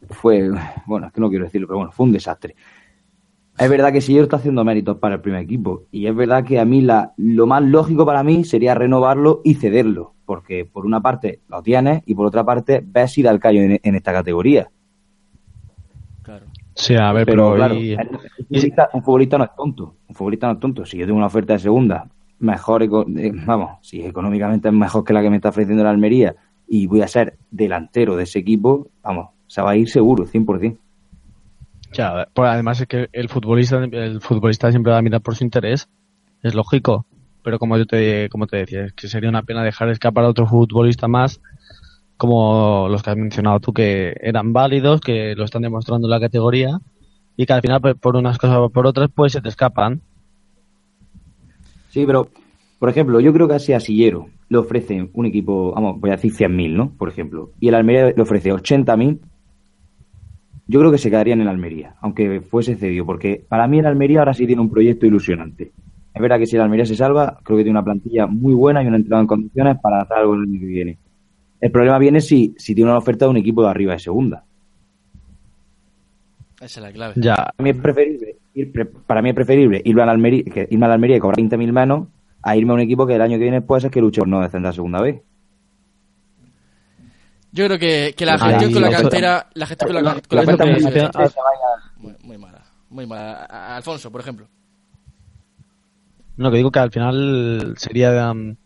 [0.09, 0.49] fue,
[0.85, 2.55] bueno, es que no quiero decirlo, pero bueno, fue un desastre.
[3.57, 5.83] Es verdad que yo está haciendo méritos para el primer equipo.
[5.91, 9.55] Y es verdad que a mí la, lo más lógico para mí sería renovarlo y
[9.55, 10.13] cederlo.
[10.25, 13.61] Porque por una parte lo tienes y por otra parte ves si da el callo
[13.61, 14.69] en esta categoría.
[16.75, 19.95] Sí, a ver, pero, claro, un, futbolista, no es tonto.
[20.09, 20.85] Un futbolista no es tonto.
[20.85, 25.13] Si yo tengo una oferta de segunda, mejor, eh, vamos, si económicamente es mejor que
[25.13, 26.35] la que me está ofreciendo la Almería
[26.67, 30.77] y voy a ser delantero de ese equipo, vamos, se va a ir seguro, 100%.
[31.95, 35.45] Ya, pues además es que el futbolista, el futbolista siempre va a mirar por su
[35.45, 35.87] interés,
[36.43, 37.05] es lógico.
[37.41, 40.29] Pero como yo te, como te decía, es que sería una pena dejar escapar a
[40.29, 41.39] otro futbolista más
[42.17, 46.19] como los que has mencionado tú, que eran válidos, que lo están demostrando en la
[46.19, 46.79] categoría
[47.37, 50.01] y que al final pues, por unas cosas o por otras pues se te escapan.
[51.89, 52.29] Sí, pero
[52.79, 56.33] por ejemplo, yo creo que a Sillero le ofrecen un equipo, vamos, voy a decir
[56.33, 56.91] 100.000, ¿no?
[56.91, 59.19] Por ejemplo, y el Almería le ofrece 80.000,
[60.67, 63.85] yo creo que se quedaría en el Almería, aunque fuese cedido, porque para mí el
[63.85, 65.71] Almería ahora sí tiene un proyecto ilusionante.
[66.13, 68.81] Es verdad que si el Almería se salva, creo que tiene una plantilla muy buena
[68.83, 70.97] y un entrenador en condiciones para hacer algo el año que viene.
[71.59, 74.43] El problema viene si, si tiene una oferta de un equipo de arriba de segunda.
[76.61, 77.13] Esa es la clave.
[77.17, 77.35] Ya.
[77.35, 80.67] Para mí es preferible, ir pre- para mí es preferible irme a la Almería, que
[80.69, 82.07] irme a la Almería y cobrar 20.000 menos
[82.41, 84.27] a irme a un equipo que el año que viene puede ser que luche por
[84.27, 85.21] no descender a segunda vez.
[87.55, 90.11] Yo creo que, que la Pues gestión con la la cantera, la gestión con la,
[90.11, 91.11] con la la cantera
[91.95, 93.45] muy muy, mala, muy mala.
[93.77, 94.45] Alfonso, por ejemplo.
[96.35, 98.57] No, que digo que al final sería um,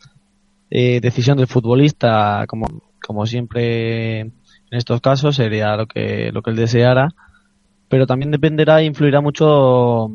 [0.71, 2.65] eh, decisión del futbolista, como,
[3.05, 4.33] como siempre en
[4.71, 7.09] estos casos, sería lo que, lo que él deseara,
[7.89, 10.09] pero también dependerá e influirá mucho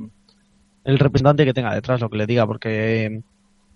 [0.83, 3.23] el representante que tenga detrás, lo que le diga, porque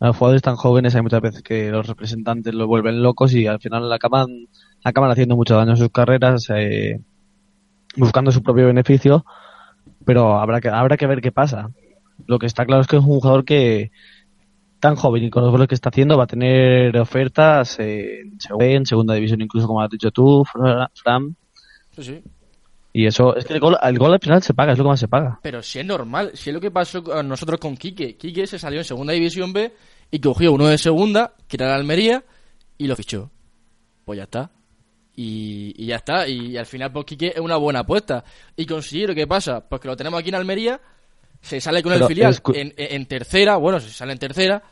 [0.00, 3.46] a los jugadores tan jóvenes hay muchas veces que los representantes los vuelven locos y
[3.46, 4.48] al final acaban,
[4.84, 7.00] acaban haciendo mucho daño a sus carreras, eh,
[7.96, 9.24] buscando su propio beneficio,
[10.04, 11.70] pero habrá que, habrá que ver qué pasa.
[12.26, 13.90] Lo que está claro es que es un jugador que
[14.80, 18.66] tan joven y con los goles que está haciendo va a tener ofertas en, segunda-
[18.66, 21.34] en segunda división, incluso como has dicho tú, Fra- Fran.
[21.96, 22.22] Sí, sí.
[22.92, 24.88] Y eso, es que el gol, el gol al final se paga, es lo que
[24.90, 25.38] más se paga.
[25.42, 28.16] Pero si es normal, si es lo que pasó con nosotros con Quique.
[28.16, 29.72] Quique se salió en segunda división B
[30.10, 32.24] y cogió uno de segunda, que era la Almería,
[32.78, 33.30] y lo fichó.
[34.04, 34.50] Pues ya está.
[35.20, 36.28] Y, y ya está.
[36.28, 38.22] Y, al final, pues Quique es una buena apuesta.
[38.54, 39.68] Y consiguieron, ¿qué pasa?
[39.68, 40.80] Pues que lo tenemos aquí en Almería,
[41.40, 44.62] se sale con el filial en, en tercera, bueno, se sale en tercera,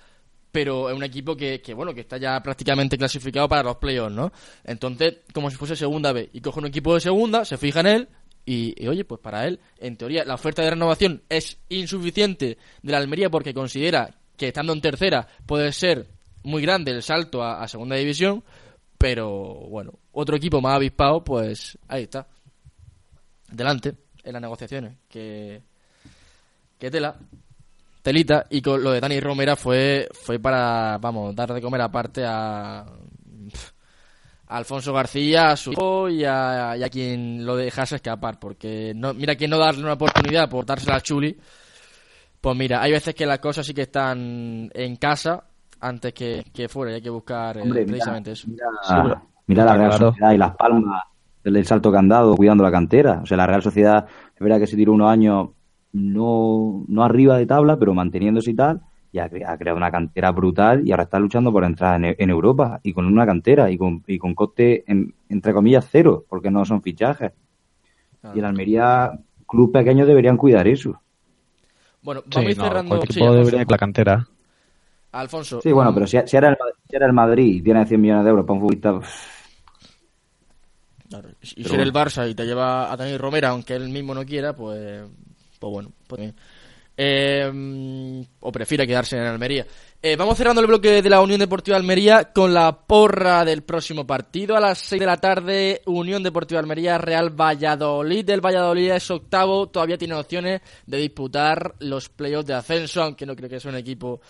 [0.53, 4.15] pero es un equipo que, que, bueno, que está ya prácticamente clasificado para los playoffs,
[4.15, 4.33] ¿no?
[4.63, 7.87] Entonces, como si fuese segunda B, y coge un equipo de segunda, se fija en
[7.89, 8.09] él,
[8.45, 12.93] y, y, oye, pues para él, en teoría, la oferta de renovación es insuficiente de
[12.93, 16.07] la Almería porque considera que estando en tercera puede ser
[16.45, 18.45] muy grande el salto a, a segunda división,
[18.99, 19.29] pero
[19.69, 22.27] bueno, otro equipo más avispado, pues ahí está.
[23.51, 23.95] Delante,
[24.25, 25.63] en las negociaciones, que,
[26.79, 27.17] que tela,
[28.03, 32.25] telita, y con lo de Dani Romera fue, fue para, vamos, dar de comer aparte
[32.25, 32.87] a, a
[34.47, 39.37] Alfonso García, a su hijo y a, y quien lo dejase escapar, porque no, mira
[39.37, 41.37] que no darle una oportunidad por dársela a Chuli,
[42.41, 45.45] pues mira, hay veces que las cosas sí que están en casa
[45.81, 48.47] antes que, que fuera, y hay que buscar eh, Hombre, mira, precisamente eso.
[48.49, 49.23] Mira, Sí, bueno.
[49.47, 50.11] mira la Real claro.
[50.11, 51.03] Sociedad y Las Palmas,
[51.45, 53.21] el, salto que han dado cuidando la cantera.
[53.23, 55.51] O sea, la Real Sociedad, es verdad que se tiró unos años
[55.93, 58.81] no, no arriba de tabla, pero manteniéndose y tal,
[59.13, 62.31] y ha, ha creado una cantera brutal y ahora está luchando por entrar en, en
[62.31, 66.51] Europa y con una cantera y con, y con coste, en- entre comillas, cero, porque
[66.51, 67.33] no son fichajes.
[68.35, 69.13] Y el Almería,
[69.47, 71.01] club pequeño, deberían cuidar eso.
[72.03, 72.97] Bueno, Sí, vamos a ir no, cerrando.
[72.97, 74.29] cualquier Sí, debería con la cantera.
[75.13, 75.61] Alfonso.
[75.63, 76.57] Sí, bueno, pero si, si era el,
[76.89, 79.01] si era el Madrid y tiene 100 millones de euros para un futbolista,
[81.09, 83.89] Claro, Y si Pero eres el Barça y te lleva a Dani Romera, aunque él
[83.89, 85.03] mismo no quiera, pues,
[85.59, 86.35] pues bueno, pues bien.
[86.99, 89.67] Eh, o prefiere quedarse en Almería.
[90.01, 94.07] Eh, vamos cerrando el bloque de la Unión Deportiva Almería con la porra del próximo
[94.07, 94.57] partido.
[94.57, 98.29] A las 6 de la tarde, Unión Deportiva Almería, Real Valladolid.
[98.31, 103.37] El Valladolid es octavo, todavía tiene opciones de disputar los playoffs de ascenso, aunque no
[103.37, 104.21] creo que sea un equipo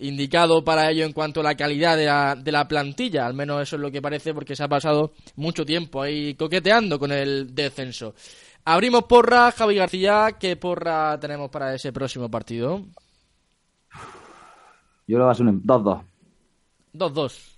[0.00, 3.26] indicado para ello en cuanto a la calidad de la, de la plantilla.
[3.26, 6.98] Al menos eso es lo que parece porque se ha pasado mucho tiempo ahí coqueteando
[6.98, 8.14] con el descenso.
[8.64, 10.36] Abrimos porra, Javi García.
[10.38, 12.84] ¿Qué porra tenemos para ese próximo partido?
[15.06, 16.02] yo lo voy a hacer un 2-2.
[16.94, 17.56] 2-2.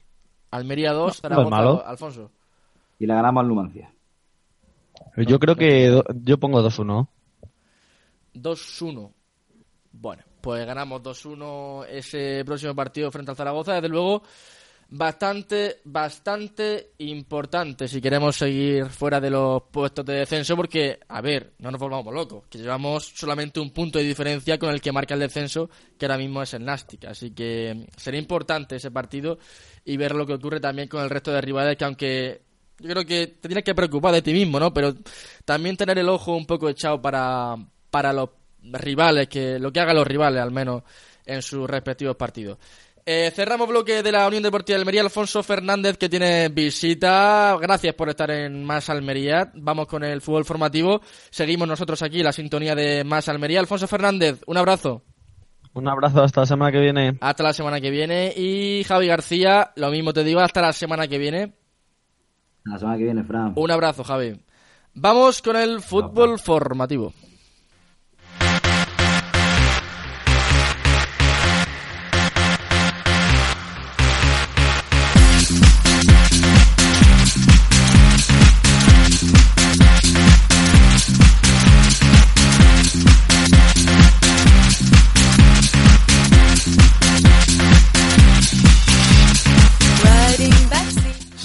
[0.53, 1.73] Almería 2, No, no Zaragoza es malo.
[1.75, 1.83] 2.
[1.87, 2.31] Alfonso.
[2.99, 3.93] Y le ganamos al Numancia.
[5.17, 7.09] Yo creo que do- yo pongo 2-1.
[8.35, 9.13] 2-1.
[10.43, 13.75] Pues ganamos 2-1 ese próximo partido frente al Zaragoza.
[13.75, 14.25] Desde luego,
[14.89, 20.57] bastante, bastante importante si queremos seguir fuera de los puestos de descenso.
[20.57, 24.71] Porque, a ver, no nos volvamos locos, que llevamos solamente un punto de diferencia con
[24.71, 27.05] el que marca el descenso, que ahora mismo es el Nastic.
[27.05, 29.39] Así que será importante ese partido
[29.85, 32.43] y ver lo que ocurre también con el resto de rivales, que aunque
[32.81, 34.75] yo creo que te tienes que preocupar de ti mismo, ¿no?
[34.75, 34.93] Pero
[35.45, 37.55] también tener el ojo un poco echado para,
[37.91, 38.31] para los
[38.63, 40.83] rivales, que lo que hagan los rivales al menos
[41.25, 42.59] en sus respectivos partidos.
[43.05, 45.01] Eh, cerramos bloque de la Unión Deportiva de Almería.
[45.01, 47.57] Alfonso Fernández, que tiene visita.
[47.61, 49.51] Gracias por estar en Más Almería.
[49.55, 51.01] Vamos con el fútbol formativo.
[51.31, 53.59] Seguimos nosotros aquí, la sintonía de Más Almería.
[53.59, 55.03] Alfonso Fernández, un abrazo.
[55.75, 57.19] Un abrazo hasta la semana que viene.
[57.21, 58.33] Hasta la semana que viene.
[58.37, 61.55] Y Javi García, lo mismo te digo, hasta la semana que viene.
[62.65, 63.55] La semana que viene, Fran.
[63.57, 64.41] Un abrazo, Javi.
[64.95, 67.13] Vamos con el fútbol formativo.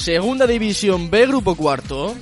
[0.08, 2.16] Segunda División B, Grupo Cuarto.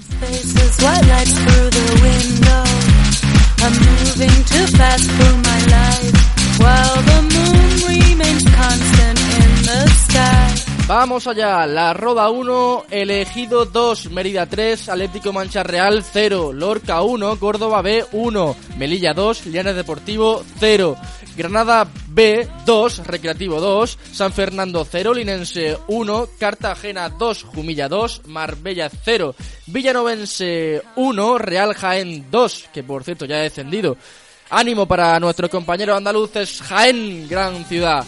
[10.87, 17.39] Vamos allá, La Roda 1, Elegido 2, Mérida 3, Atlético Mancha Real 0, Lorca 1,
[17.39, 20.95] Córdoba B 1, Melilla 2, Llanes Deportivo 0,
[21.35, 28.87] Granada B 2, Recreativo 2, San Fernando 0, Linense 1, Cartagena 2, Jumilla 2, Marbella
[28.87, 29.33] 0,
[29.65, 33.97] Villanovense 1, Real Jaén 2, que por cierto ya ha descendido.
[34.51, 38.05] Ánimo para nuestros compañeros andaluces, Jaén, gran ciudad.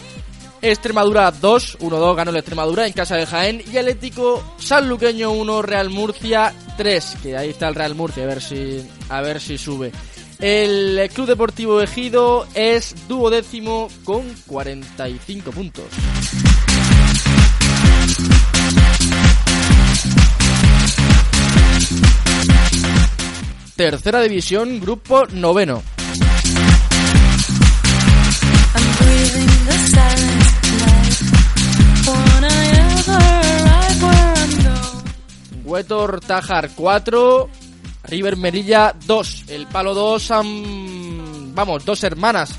[0.60, 5.90] Extremadura 2, 1-2 ganó el Extremadura en casa de Jaén y Atlético Sanluqueño 1, Real
[5.90, 9.92] Murcia 3, que ahí está el Real Murcia, a ver si, a ver si sube.
[10.40, 15.84] El Club Deportivo Ejido es duodécimo con 45 puntos.
[23.76, 25.82] Tercera división, grupo noveno.
[35.68, 37.48] Huetor Tajar 4,
[38.04, 39.44] River Merilla 2.
[39.48, 42.50] El palo 2, han- vamos, dos hermanas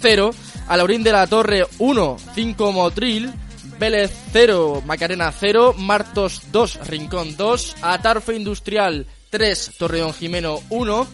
[0.00, 0.30] 0.
[0.68, 3.32] Alaurín de la Torre 1, 5 Motril.
[3.78, 5.74] Vélez 0, Macarena 0.
[5.78, 7.76] Martos 2, Rincón 2.
[7.82, 11.06] Atarfe Industrial 3, Torreón Jimeno 1.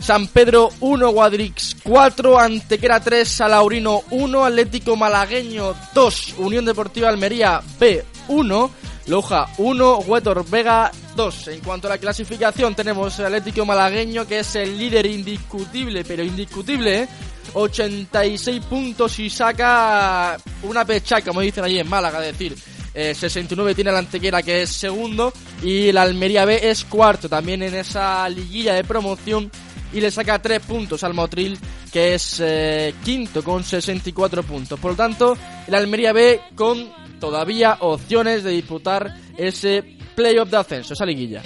[0.00, 7.60] San Pedro 1, Guadrix 4, Antequera 3, Salaurino 1, Atlético Malagueño 2, Unión Deportiva Almería
[7.78, 8.70] B 1,
[9.06, 11.48] Loja 1, Huetor Vega 2.
[11.48, 16.22] En cuanto a la clasificación tenemos el Atlético Malagueño que es el líder indiscutible, pero
[16.22, 17.08] indiscutible, ¿eh?
[17.54, 22.56] 86 puntos y saca una pecha, como dicen allí en Málaga, es decir,
[22.94, 25.32] eh, 69 tiene el Antequera que es segundo
[25.62, 29.50] y el Almería B es cuarto también en esa liguilla de promoción
[29.92, 31.58] y le saca 3 puntos al Motril
[31.92, 34.80] que es eh, quinto con 64 puntos.
[34.80, 35.36] Por lo tanto,
[35.66, 36.90] el Almería B con
[37.22, 39.84] todavía opciones de disputar ese
[40.16, 41.40] playoff de ascenso, esa liguilla.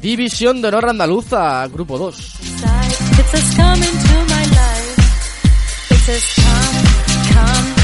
[0.00, 2.36] División de Honor Andaluza, grupo 2.
[2.56, 3.20] inside.
[3.20, 5.90] It says come into my life.
[5.90, 7.75] It says come, come, come.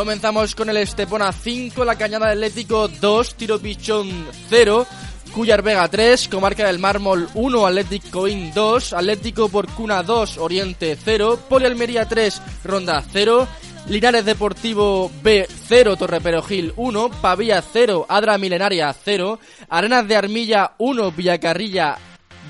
[0.00, 4.08] Comenzamos con el Estepona 5, la Cañada Atlético 2, Tiro Pichón
[4.48, 4.86] 0,
[5.34, 11.40] Cuyar Vega 3, Comarca del Mármol 1, Atlético In 2, Atlético Porcuna 2, Oriente 0,
[11.46, 13.46] Poli Almería 3, Ronda 0,
[13.88, 19.38] Linares Deportivo B 0, Torreperogil 1, Pavía 0, Adra Milenaria 0,
[19.68, 21.98] Arenas de Armilla 1, Villacarrilla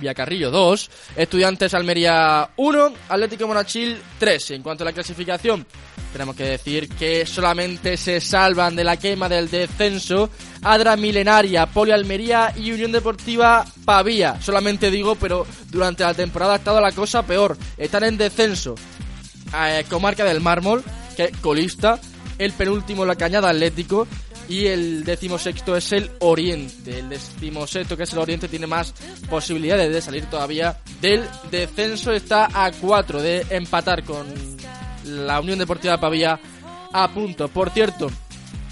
[0.01, 4.53] Villacarrillo 2, Estudiantes Almería 1, Atlético Monachil 3.
[4.53, 5.67] En cuanto a la clasificación,
[6.11, 10.31] tenemos que decir que solamente se salvan de la quema del descenso
[10.63, 14.41] Adra Milenaria, Poli Almería y Unión Deportiva Pavía.
[14.41, 17.57] Solamente digo, pero durante la temporada ha estado la cosa peor.
[17.77, 18.75] Están en descenso.
[19.57, 20.85] Eh, Comarca del Mármol,
[21.17, 21.99] que es colista,
[22.39, 24.07] el penúltimo la Cañada Atlético
[24.49, 26.99] y el decimosexto es el Oriente.
[26.99, 28.93] El decimosexto que es el Oriente tiene más
[29.29, 32.13] posibilidades de salir todavía del descenso.
[32.13, 34.27] Está a 4 de empatar con
[35.11, 36.39] la Unión Deportiva Pavía
[36.93, 37.49] a punto.
[37.49, 38.11] Por cierto,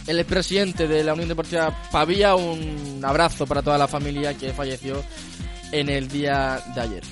[0.07, 5.03] el expresidente de la Unión Deportiva Pavía, un abrazo para toda la familia que falleció
[5.72, 7.03] en el día de ayer.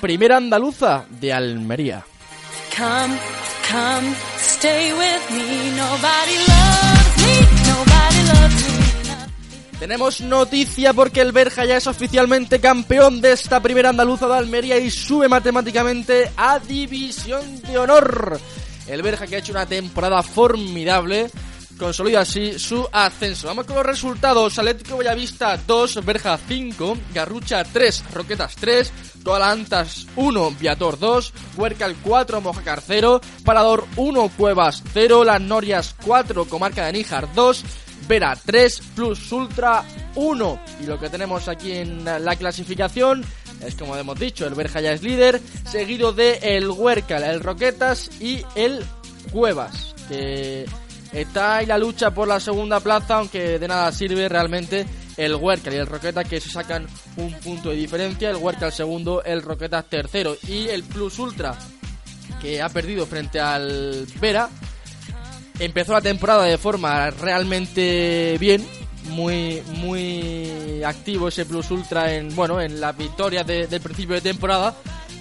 [0.00, 2.04] Primera andaluza de Almería.
[2.78, 3.18] come,
[3.68, 5.70] come, stay with me.
[5.76, 7.34] Nobody loves me,
[7.66, 8.67] nobody loves me.
[9.78, 14.76] Tenemos noticia porque el Berja ya es oficialmente campeón de esta primera andaluza de Almería
[14.76, 18.40] y sube matemáticamente a División de Honor.
[18.88, 21.30] El Berja que ha hecho una temporada formidable
[21.78, 23.46] consolida así su ascenso.
[23.46, 24.58] Vamos con los resultados.
[24.58, 32.40] Atlético Bellavista 2, Berja 5, Garrucha 3, Roquetas 3, Coalantas 1, Viator 2, Huercal 4,
[32.40, 37.64] Mojacar 0, Parador 1, Cuevas 0, Las Norias 4, Comarca de Níjar 2,
[38.08, 39.84] Vera 3, Plus Ultra
[40.14, 40.60] 1.
[40.82, 43.24] Y lo que tenemos aquí en la clasificación
[43.64, 45.40] es como hemos dicho, el Berja ya es líder,
[45.70, 48.84] seguido de el Huercal, el Roquetas y el
[49.32, 50.64] Cuevas, que
[51.12, 54.86] está ahí la lucha por la segunda plaza, aunque de nada sirve realmente
[55.16, 56.86] el Huercal y el Roquetas que se sacan
[57.16, 61.58] un punto de diferencia, el Huercal segundo, el Roquetas tercero y el Plus Ultra
[62.40, 64.48] que ha perdido frente al Vera.
[65.58, 68.64] Empezó la temporada de forma realmente bien,
[69.10, 74.76] muy muy activo ese Plus Ultra en bueno en las victorias del principio de temporada,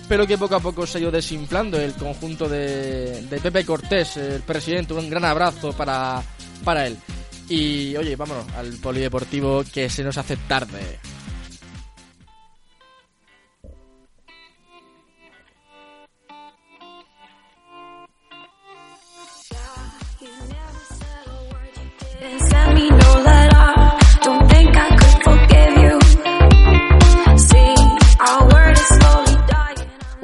[0.08, 4.18] pero que poco a poco se ha ido desinflando el conjunto de, de Pepe Cortés,
[4.18, 4.94] el presidente.
[4.94, 6.22] Un gran abrazo para,
[6.64, 6.98] para él.
[7.50, 11.00] Y oye, vámonos al polideportivo que se nos hace tarde.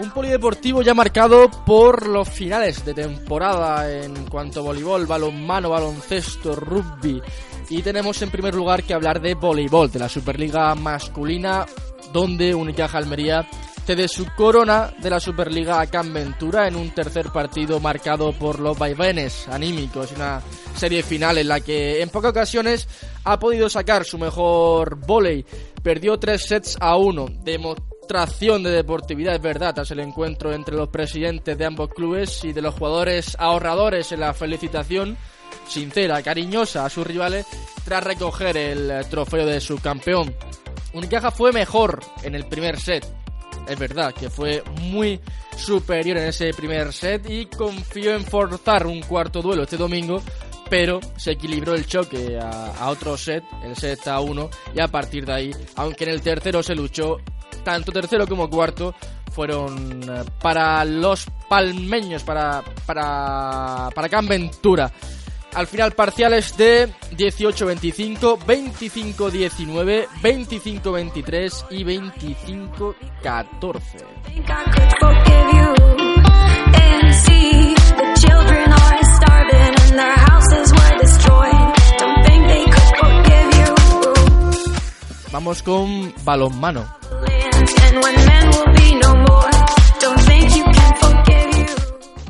[0.03, 6.57] Un polideportivo ya marcado por los finales de temporada en cuanto a voleibol, balonmano, baloncesto,
[6.57, 7.21] rugby.
[7.69, 11.65] Y tenemos en primer lugar que hablar de voleibol, de la Superliga masculina,
[12.11, 13.47] donde Unicaja Almería
[13.85, 18.59] cede su corona de la Superliga a Can Ventura en un tercer partido marcado por
[18.59, 20.11] los vaivenes anímicos.
[20.11, 20.41] Una
[20.75, 22.89] serie final en la que en pocas ocasiones
[23.23, 25.45] ha podido sacar su mejor volei.
[25.81, 27.27] Perdió tres sets a uno.
[28.03, 32.51] Demostración de deportividad, es verdad, tras el encuentro entre los presidentes de ambos clubes y
[32.51, 35.17] de los jugadores ahorradores en la felicitación
[35.69, 37.45] sincera, cariñosa a sus rivales
[37.85, 40.35] tras recoger el trofeo de su campeón.
[40.91, 43.07] Unicaja fue mejor en el primer set.
[43.69, 45.21] Es verdad que fue muy
[45.55, 50.21] superior en ese primer set y confió en forzar un cuarto duelo este domingo,
[50.69, 54.89] pero se equilibró el choque a, a otro set, el set a uno, y a
[54.89, 57.19] partir de ahí, aunque en el tercero se luchó,
[57.64, 58.93] tanto tercero como cuarto
[59.34, 64.91] fueron eh, para los palmeños, para, para, para Can Ventura.
[65.55, 73.82] Al final parciales de 18-25, 25-19, 25-23 y 25-14.
[74.24, 75.76] Think I could forgive you.
[76.74, 81.74] And see, the children are starving and their houses were destroyed.
[81.99, 83.76] Don't think they could forgive you.
[85.32, 87.02] Vamos con balonmano.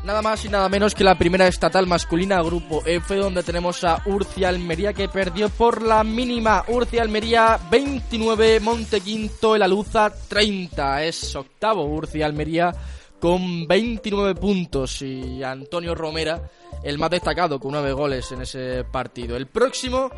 [0.04, 4.02] Nada más y nada menos que la primera estatal masculina, grupo F, donde tenemos a
[4.06, 6.64] Urcia Almería que perdió por la mínima.
[6.68, 11.04] Urcia Almería 29, Montequinto, El Aluza 30.
[11.04, 12.72] Es octavo Urcia Almería
[13.20, 16.42] con 29 puntos y Antonio Romera
[16.84, 19.38] el más destacado con 9 goles en ese partido.
[19.38, 20.12] El próximo,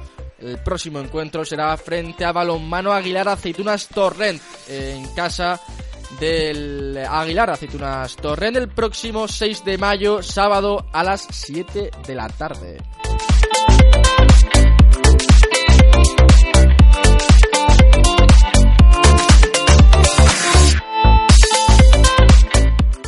[0.46, 5.60] el próximo encuentro será frente a Balonmano Aguilar Aceitunas Torrent en casa
[6.20, 12.30] del Aguilar Aceitunas Torrent el próximo 6 de mayo, sábado a las 7 de la
[12.30, 12.78] tarde.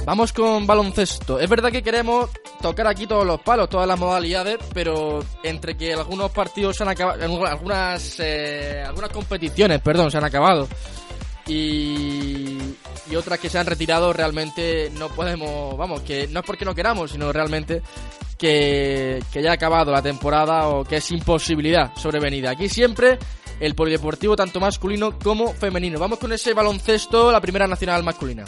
[0.08, 1.38] Vamos con baloncesto.
[1.38, 2.30] Es verdad que queremos
[2.62, 6.90] tocar aquí todos los palos, todas las modalidades, pero entre que algunos partidos se han
[6.90, 10.66] acabado, algunas, eh, algunas competiciones, perdón, se han acabado
[11.46, 12.58] y,
[13.18, 17.12] otras que se han retirado, realmente no podemos, vamos, que no es porque no queramos,
[17.12, 17.82] sino realmente
[18.38, 22.52] que ya ha acabado la temporada o que es imposibilidad sobrevenida.
[22.52, 23.20] Aquí siempre
[23.60, 26.00] el polideportivo tanto masculino como femenino.
[26.00, 28.46] Vamos con ese baloncesto, la primera nacional masculina.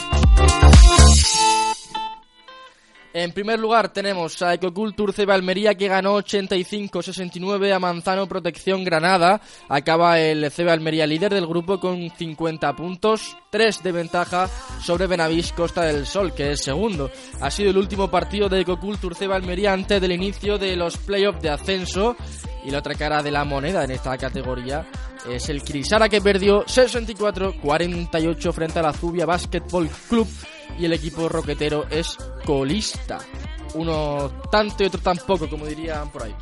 [3.22, 9.41] En primer lugar tenemos a Ecoculture CB Almería que ganó 85-69 a Manzano Protección Granada.
[9.67, 14.47] Acaba el CB Almería líder del grupo con 50 puntos, 3 de ventaja
[14.82, 17.11] sobre Benavís Costa del Sol, que es segundo.
[17.41, 21.41] Ha sido el último partido de Ecoculture CB Almería antes del inicio de los playoffs
[21.41, 22.15] de ascenso.
[22.63, 24.86] Y la otra cara de la moneda en esta categoría
[25.30, 30.26] es el Crisara que perdió 64-48 frente a la Zubia Basketball Club
[30.78, 32.17] y el equipo roquetero es
[32.49, 33.19] colista.
[33.75, 36.35] Uno tanto y otro tampoco, como dirían por ahí.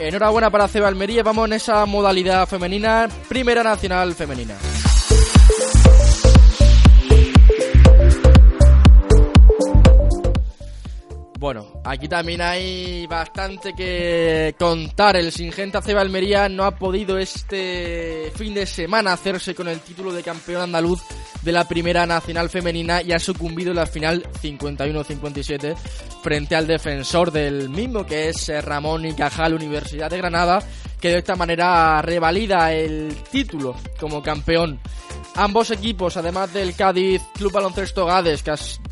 [0.00, 4.56] Enhorabuena para Ceba Almería, vamos en esa modalidad femenina, primera nacional femenina.
[11.40, 15.16] Bueno, aquí también hay bastante que contar.
[15.16, 20.12] El Singenta Ceba Almería no ha podido este fin de semana hacerse con el título
[20.12, 21.00] de campeón andaluz
[21.40, 25.76] de la primera nacional femenina y ha sucumbido en la final 51-57
[26.22, 30.62] frente al defensor del mismo que es Ramón y Cajal Universidad de Granada
[31.00, 34.78] que de esta manera revalida el título como campeón
[35.36, 38.50] Ambos equipos, además del Cádiz Club Baloncesto Gades, que,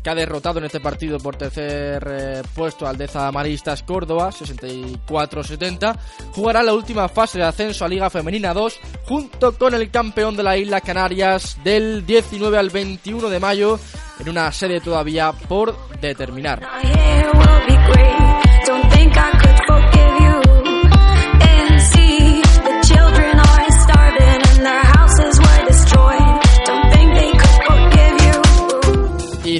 [0.09, 5.97] ha derrotado en este partido por tercer eh, puesto al Deza Maristas Córdoba, 64-70,
[6.31, 10.43] jugarán la última fase de ascenso a Liga Femenina 2 junto con el campeón de
[10.43, 13.79] las Islas Canarias del 19 al 21 de mayo
[14.19, 16.61] en una sede todavía por determinar.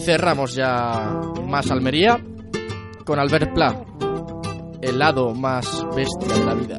[0.09, 2.19] Cerramos ya más Almería
[3.05, 3.85] con Albert Pla,
[4.81, 6.77] el lado más bestia de la vida.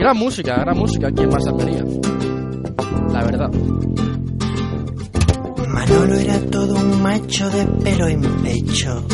[0.00, 1.84] Gran música, gran música aquí en Más Almería.
[3.12, 3.50] La verdad.
[5.68, 9.06] Manolo era todo un macho de pelo en pecho.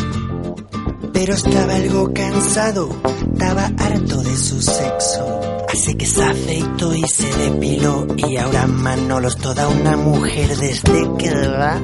[1.13, 2.89] Pero estaba algo cansado,
[3.33, 5.32] estaba harto de su sexo.
[5.73, 8.05] Así que se afeitó y se depiló.
[8.15, 11.81] Y ahora Manolo es toda una mujer desde que va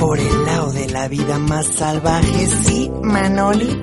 [0.00, 2.46] por el lado de la vida más salvaje.
[2.48, 3.80] Sí, Manoli,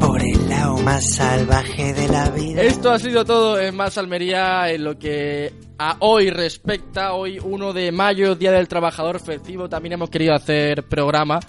[0.00, 2.62] por el lado más salvaje de la vida.
[2.62, 7.14] Esto ha sido todo en Más Almería en lo que a hoy respecta.
[7.14, 9.68] Hoy 1 de mayo, Día del Trabajador Festivo.
[9.68, 11.40] También hemos querido hacer programa,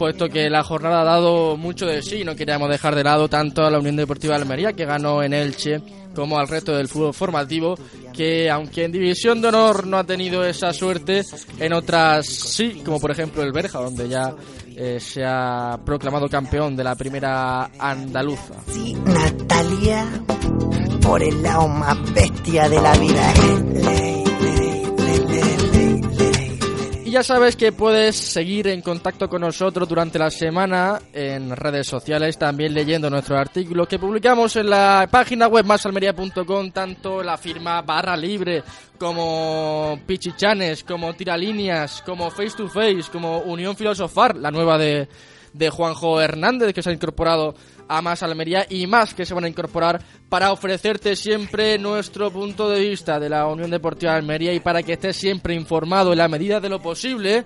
[0.00, 2.24] puesto que la jornada ha dado mucho de sí.
[2.24, 5.34] No queríamos dejar de lado tanto a la Unión Deportiva de Almería, que ganó en
[5.34, 5.82] Elche,
[6.14, 7.74] como al resto del fútbol formativo,
[8.10, 11.22] que aunque en División de Honor no ha tenido esa suerte,
[11.58, 14.34] en otras sí, como por ejemplo el Berja, donde ya
[14.74, 18.54] eh, se ha proclamado campeón de la primera andaluza.
[18.72, 20.08] Sí, Natalia,
[21.02, 24.09] por el lado más bestia de la vida.
[27.10, 32.38] Ya sabes que puedes seguir en contacto con nosotros durante la semana en redes sociales,
[32.38, 38.16] también leyendo nuestros artículos que publicamos en la página web masalmería.com, tanto la firma Barra
[38.16, 38.62] Libre
[38.96, 45.08] como Pichichanes, como Tiralíneas, como Face to Face, como Unión Filosofar, la nueva de,
[45.52, 47.56] de Juanjo Hernández que se ha incorporado
[47.90, 52.70] a Más Almería y más que se van a incorporar para ofrecerte siempre nuestro punto
[52.70, 56.18] de vista de la Unión Deportiva de Almería y para que estés siempre informado en
[56.18, 57.44] la medida de lo posible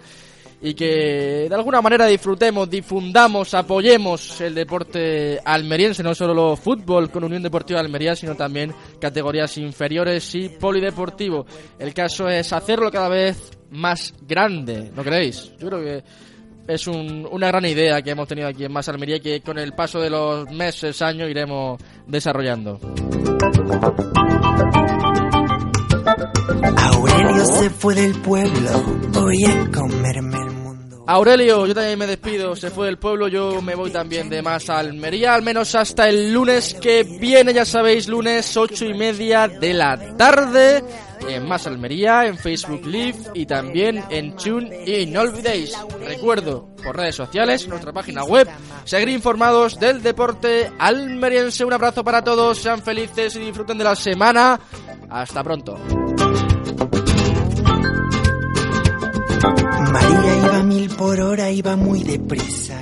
[0.61, 7.25] y que de alguna manera disfrutemos, difundamos, apoyemos el deporte almeriense, no solo fútbol con
[7.25, 11.47] Unión Deportiva de Almería, sino también categorías inferiores y polideportivo.
[11.79, 15.53] El caso es hacerlo cada vez más grande, ¿no creéis?
[15.59, 16.05] Yo creo que
[16.67, 19.73] es un- una gran idea que hemos tenido aquí en Más Almería que con el
[19.73, 22.79] paso de los meses, años iremos desarrollando.
[26.77, 28.71] Aurelio se fue del pueblo,
[29.13, 30.54] voy a comerme el.
[31.07, 34.71] Aurelio, yo también me despido, se fue del pueblo, yo me voy también de Más
[34.71, 39.75] Almería, al menos hasta el lunes que viene, ya sabéis, lunes ocho y media de
[39.75, 40.83] la tarde,
[41.29, 44.85] en Más Almería, en Facebook Live y también en Tune.
[44.87, 48.49] Y no olvidéis, recuerdo, por redes sociales, nuestra página web,
[48.85, 51.67] seguir informados del deporte almeriense.
[51.67, 54.59] Un abrazo para todos, sean felices y disfruten de la semana.
[55.11, 55.79] Hasta pronto.
[59.93, 62.79] María iba mil por hora, iba muy deprisa.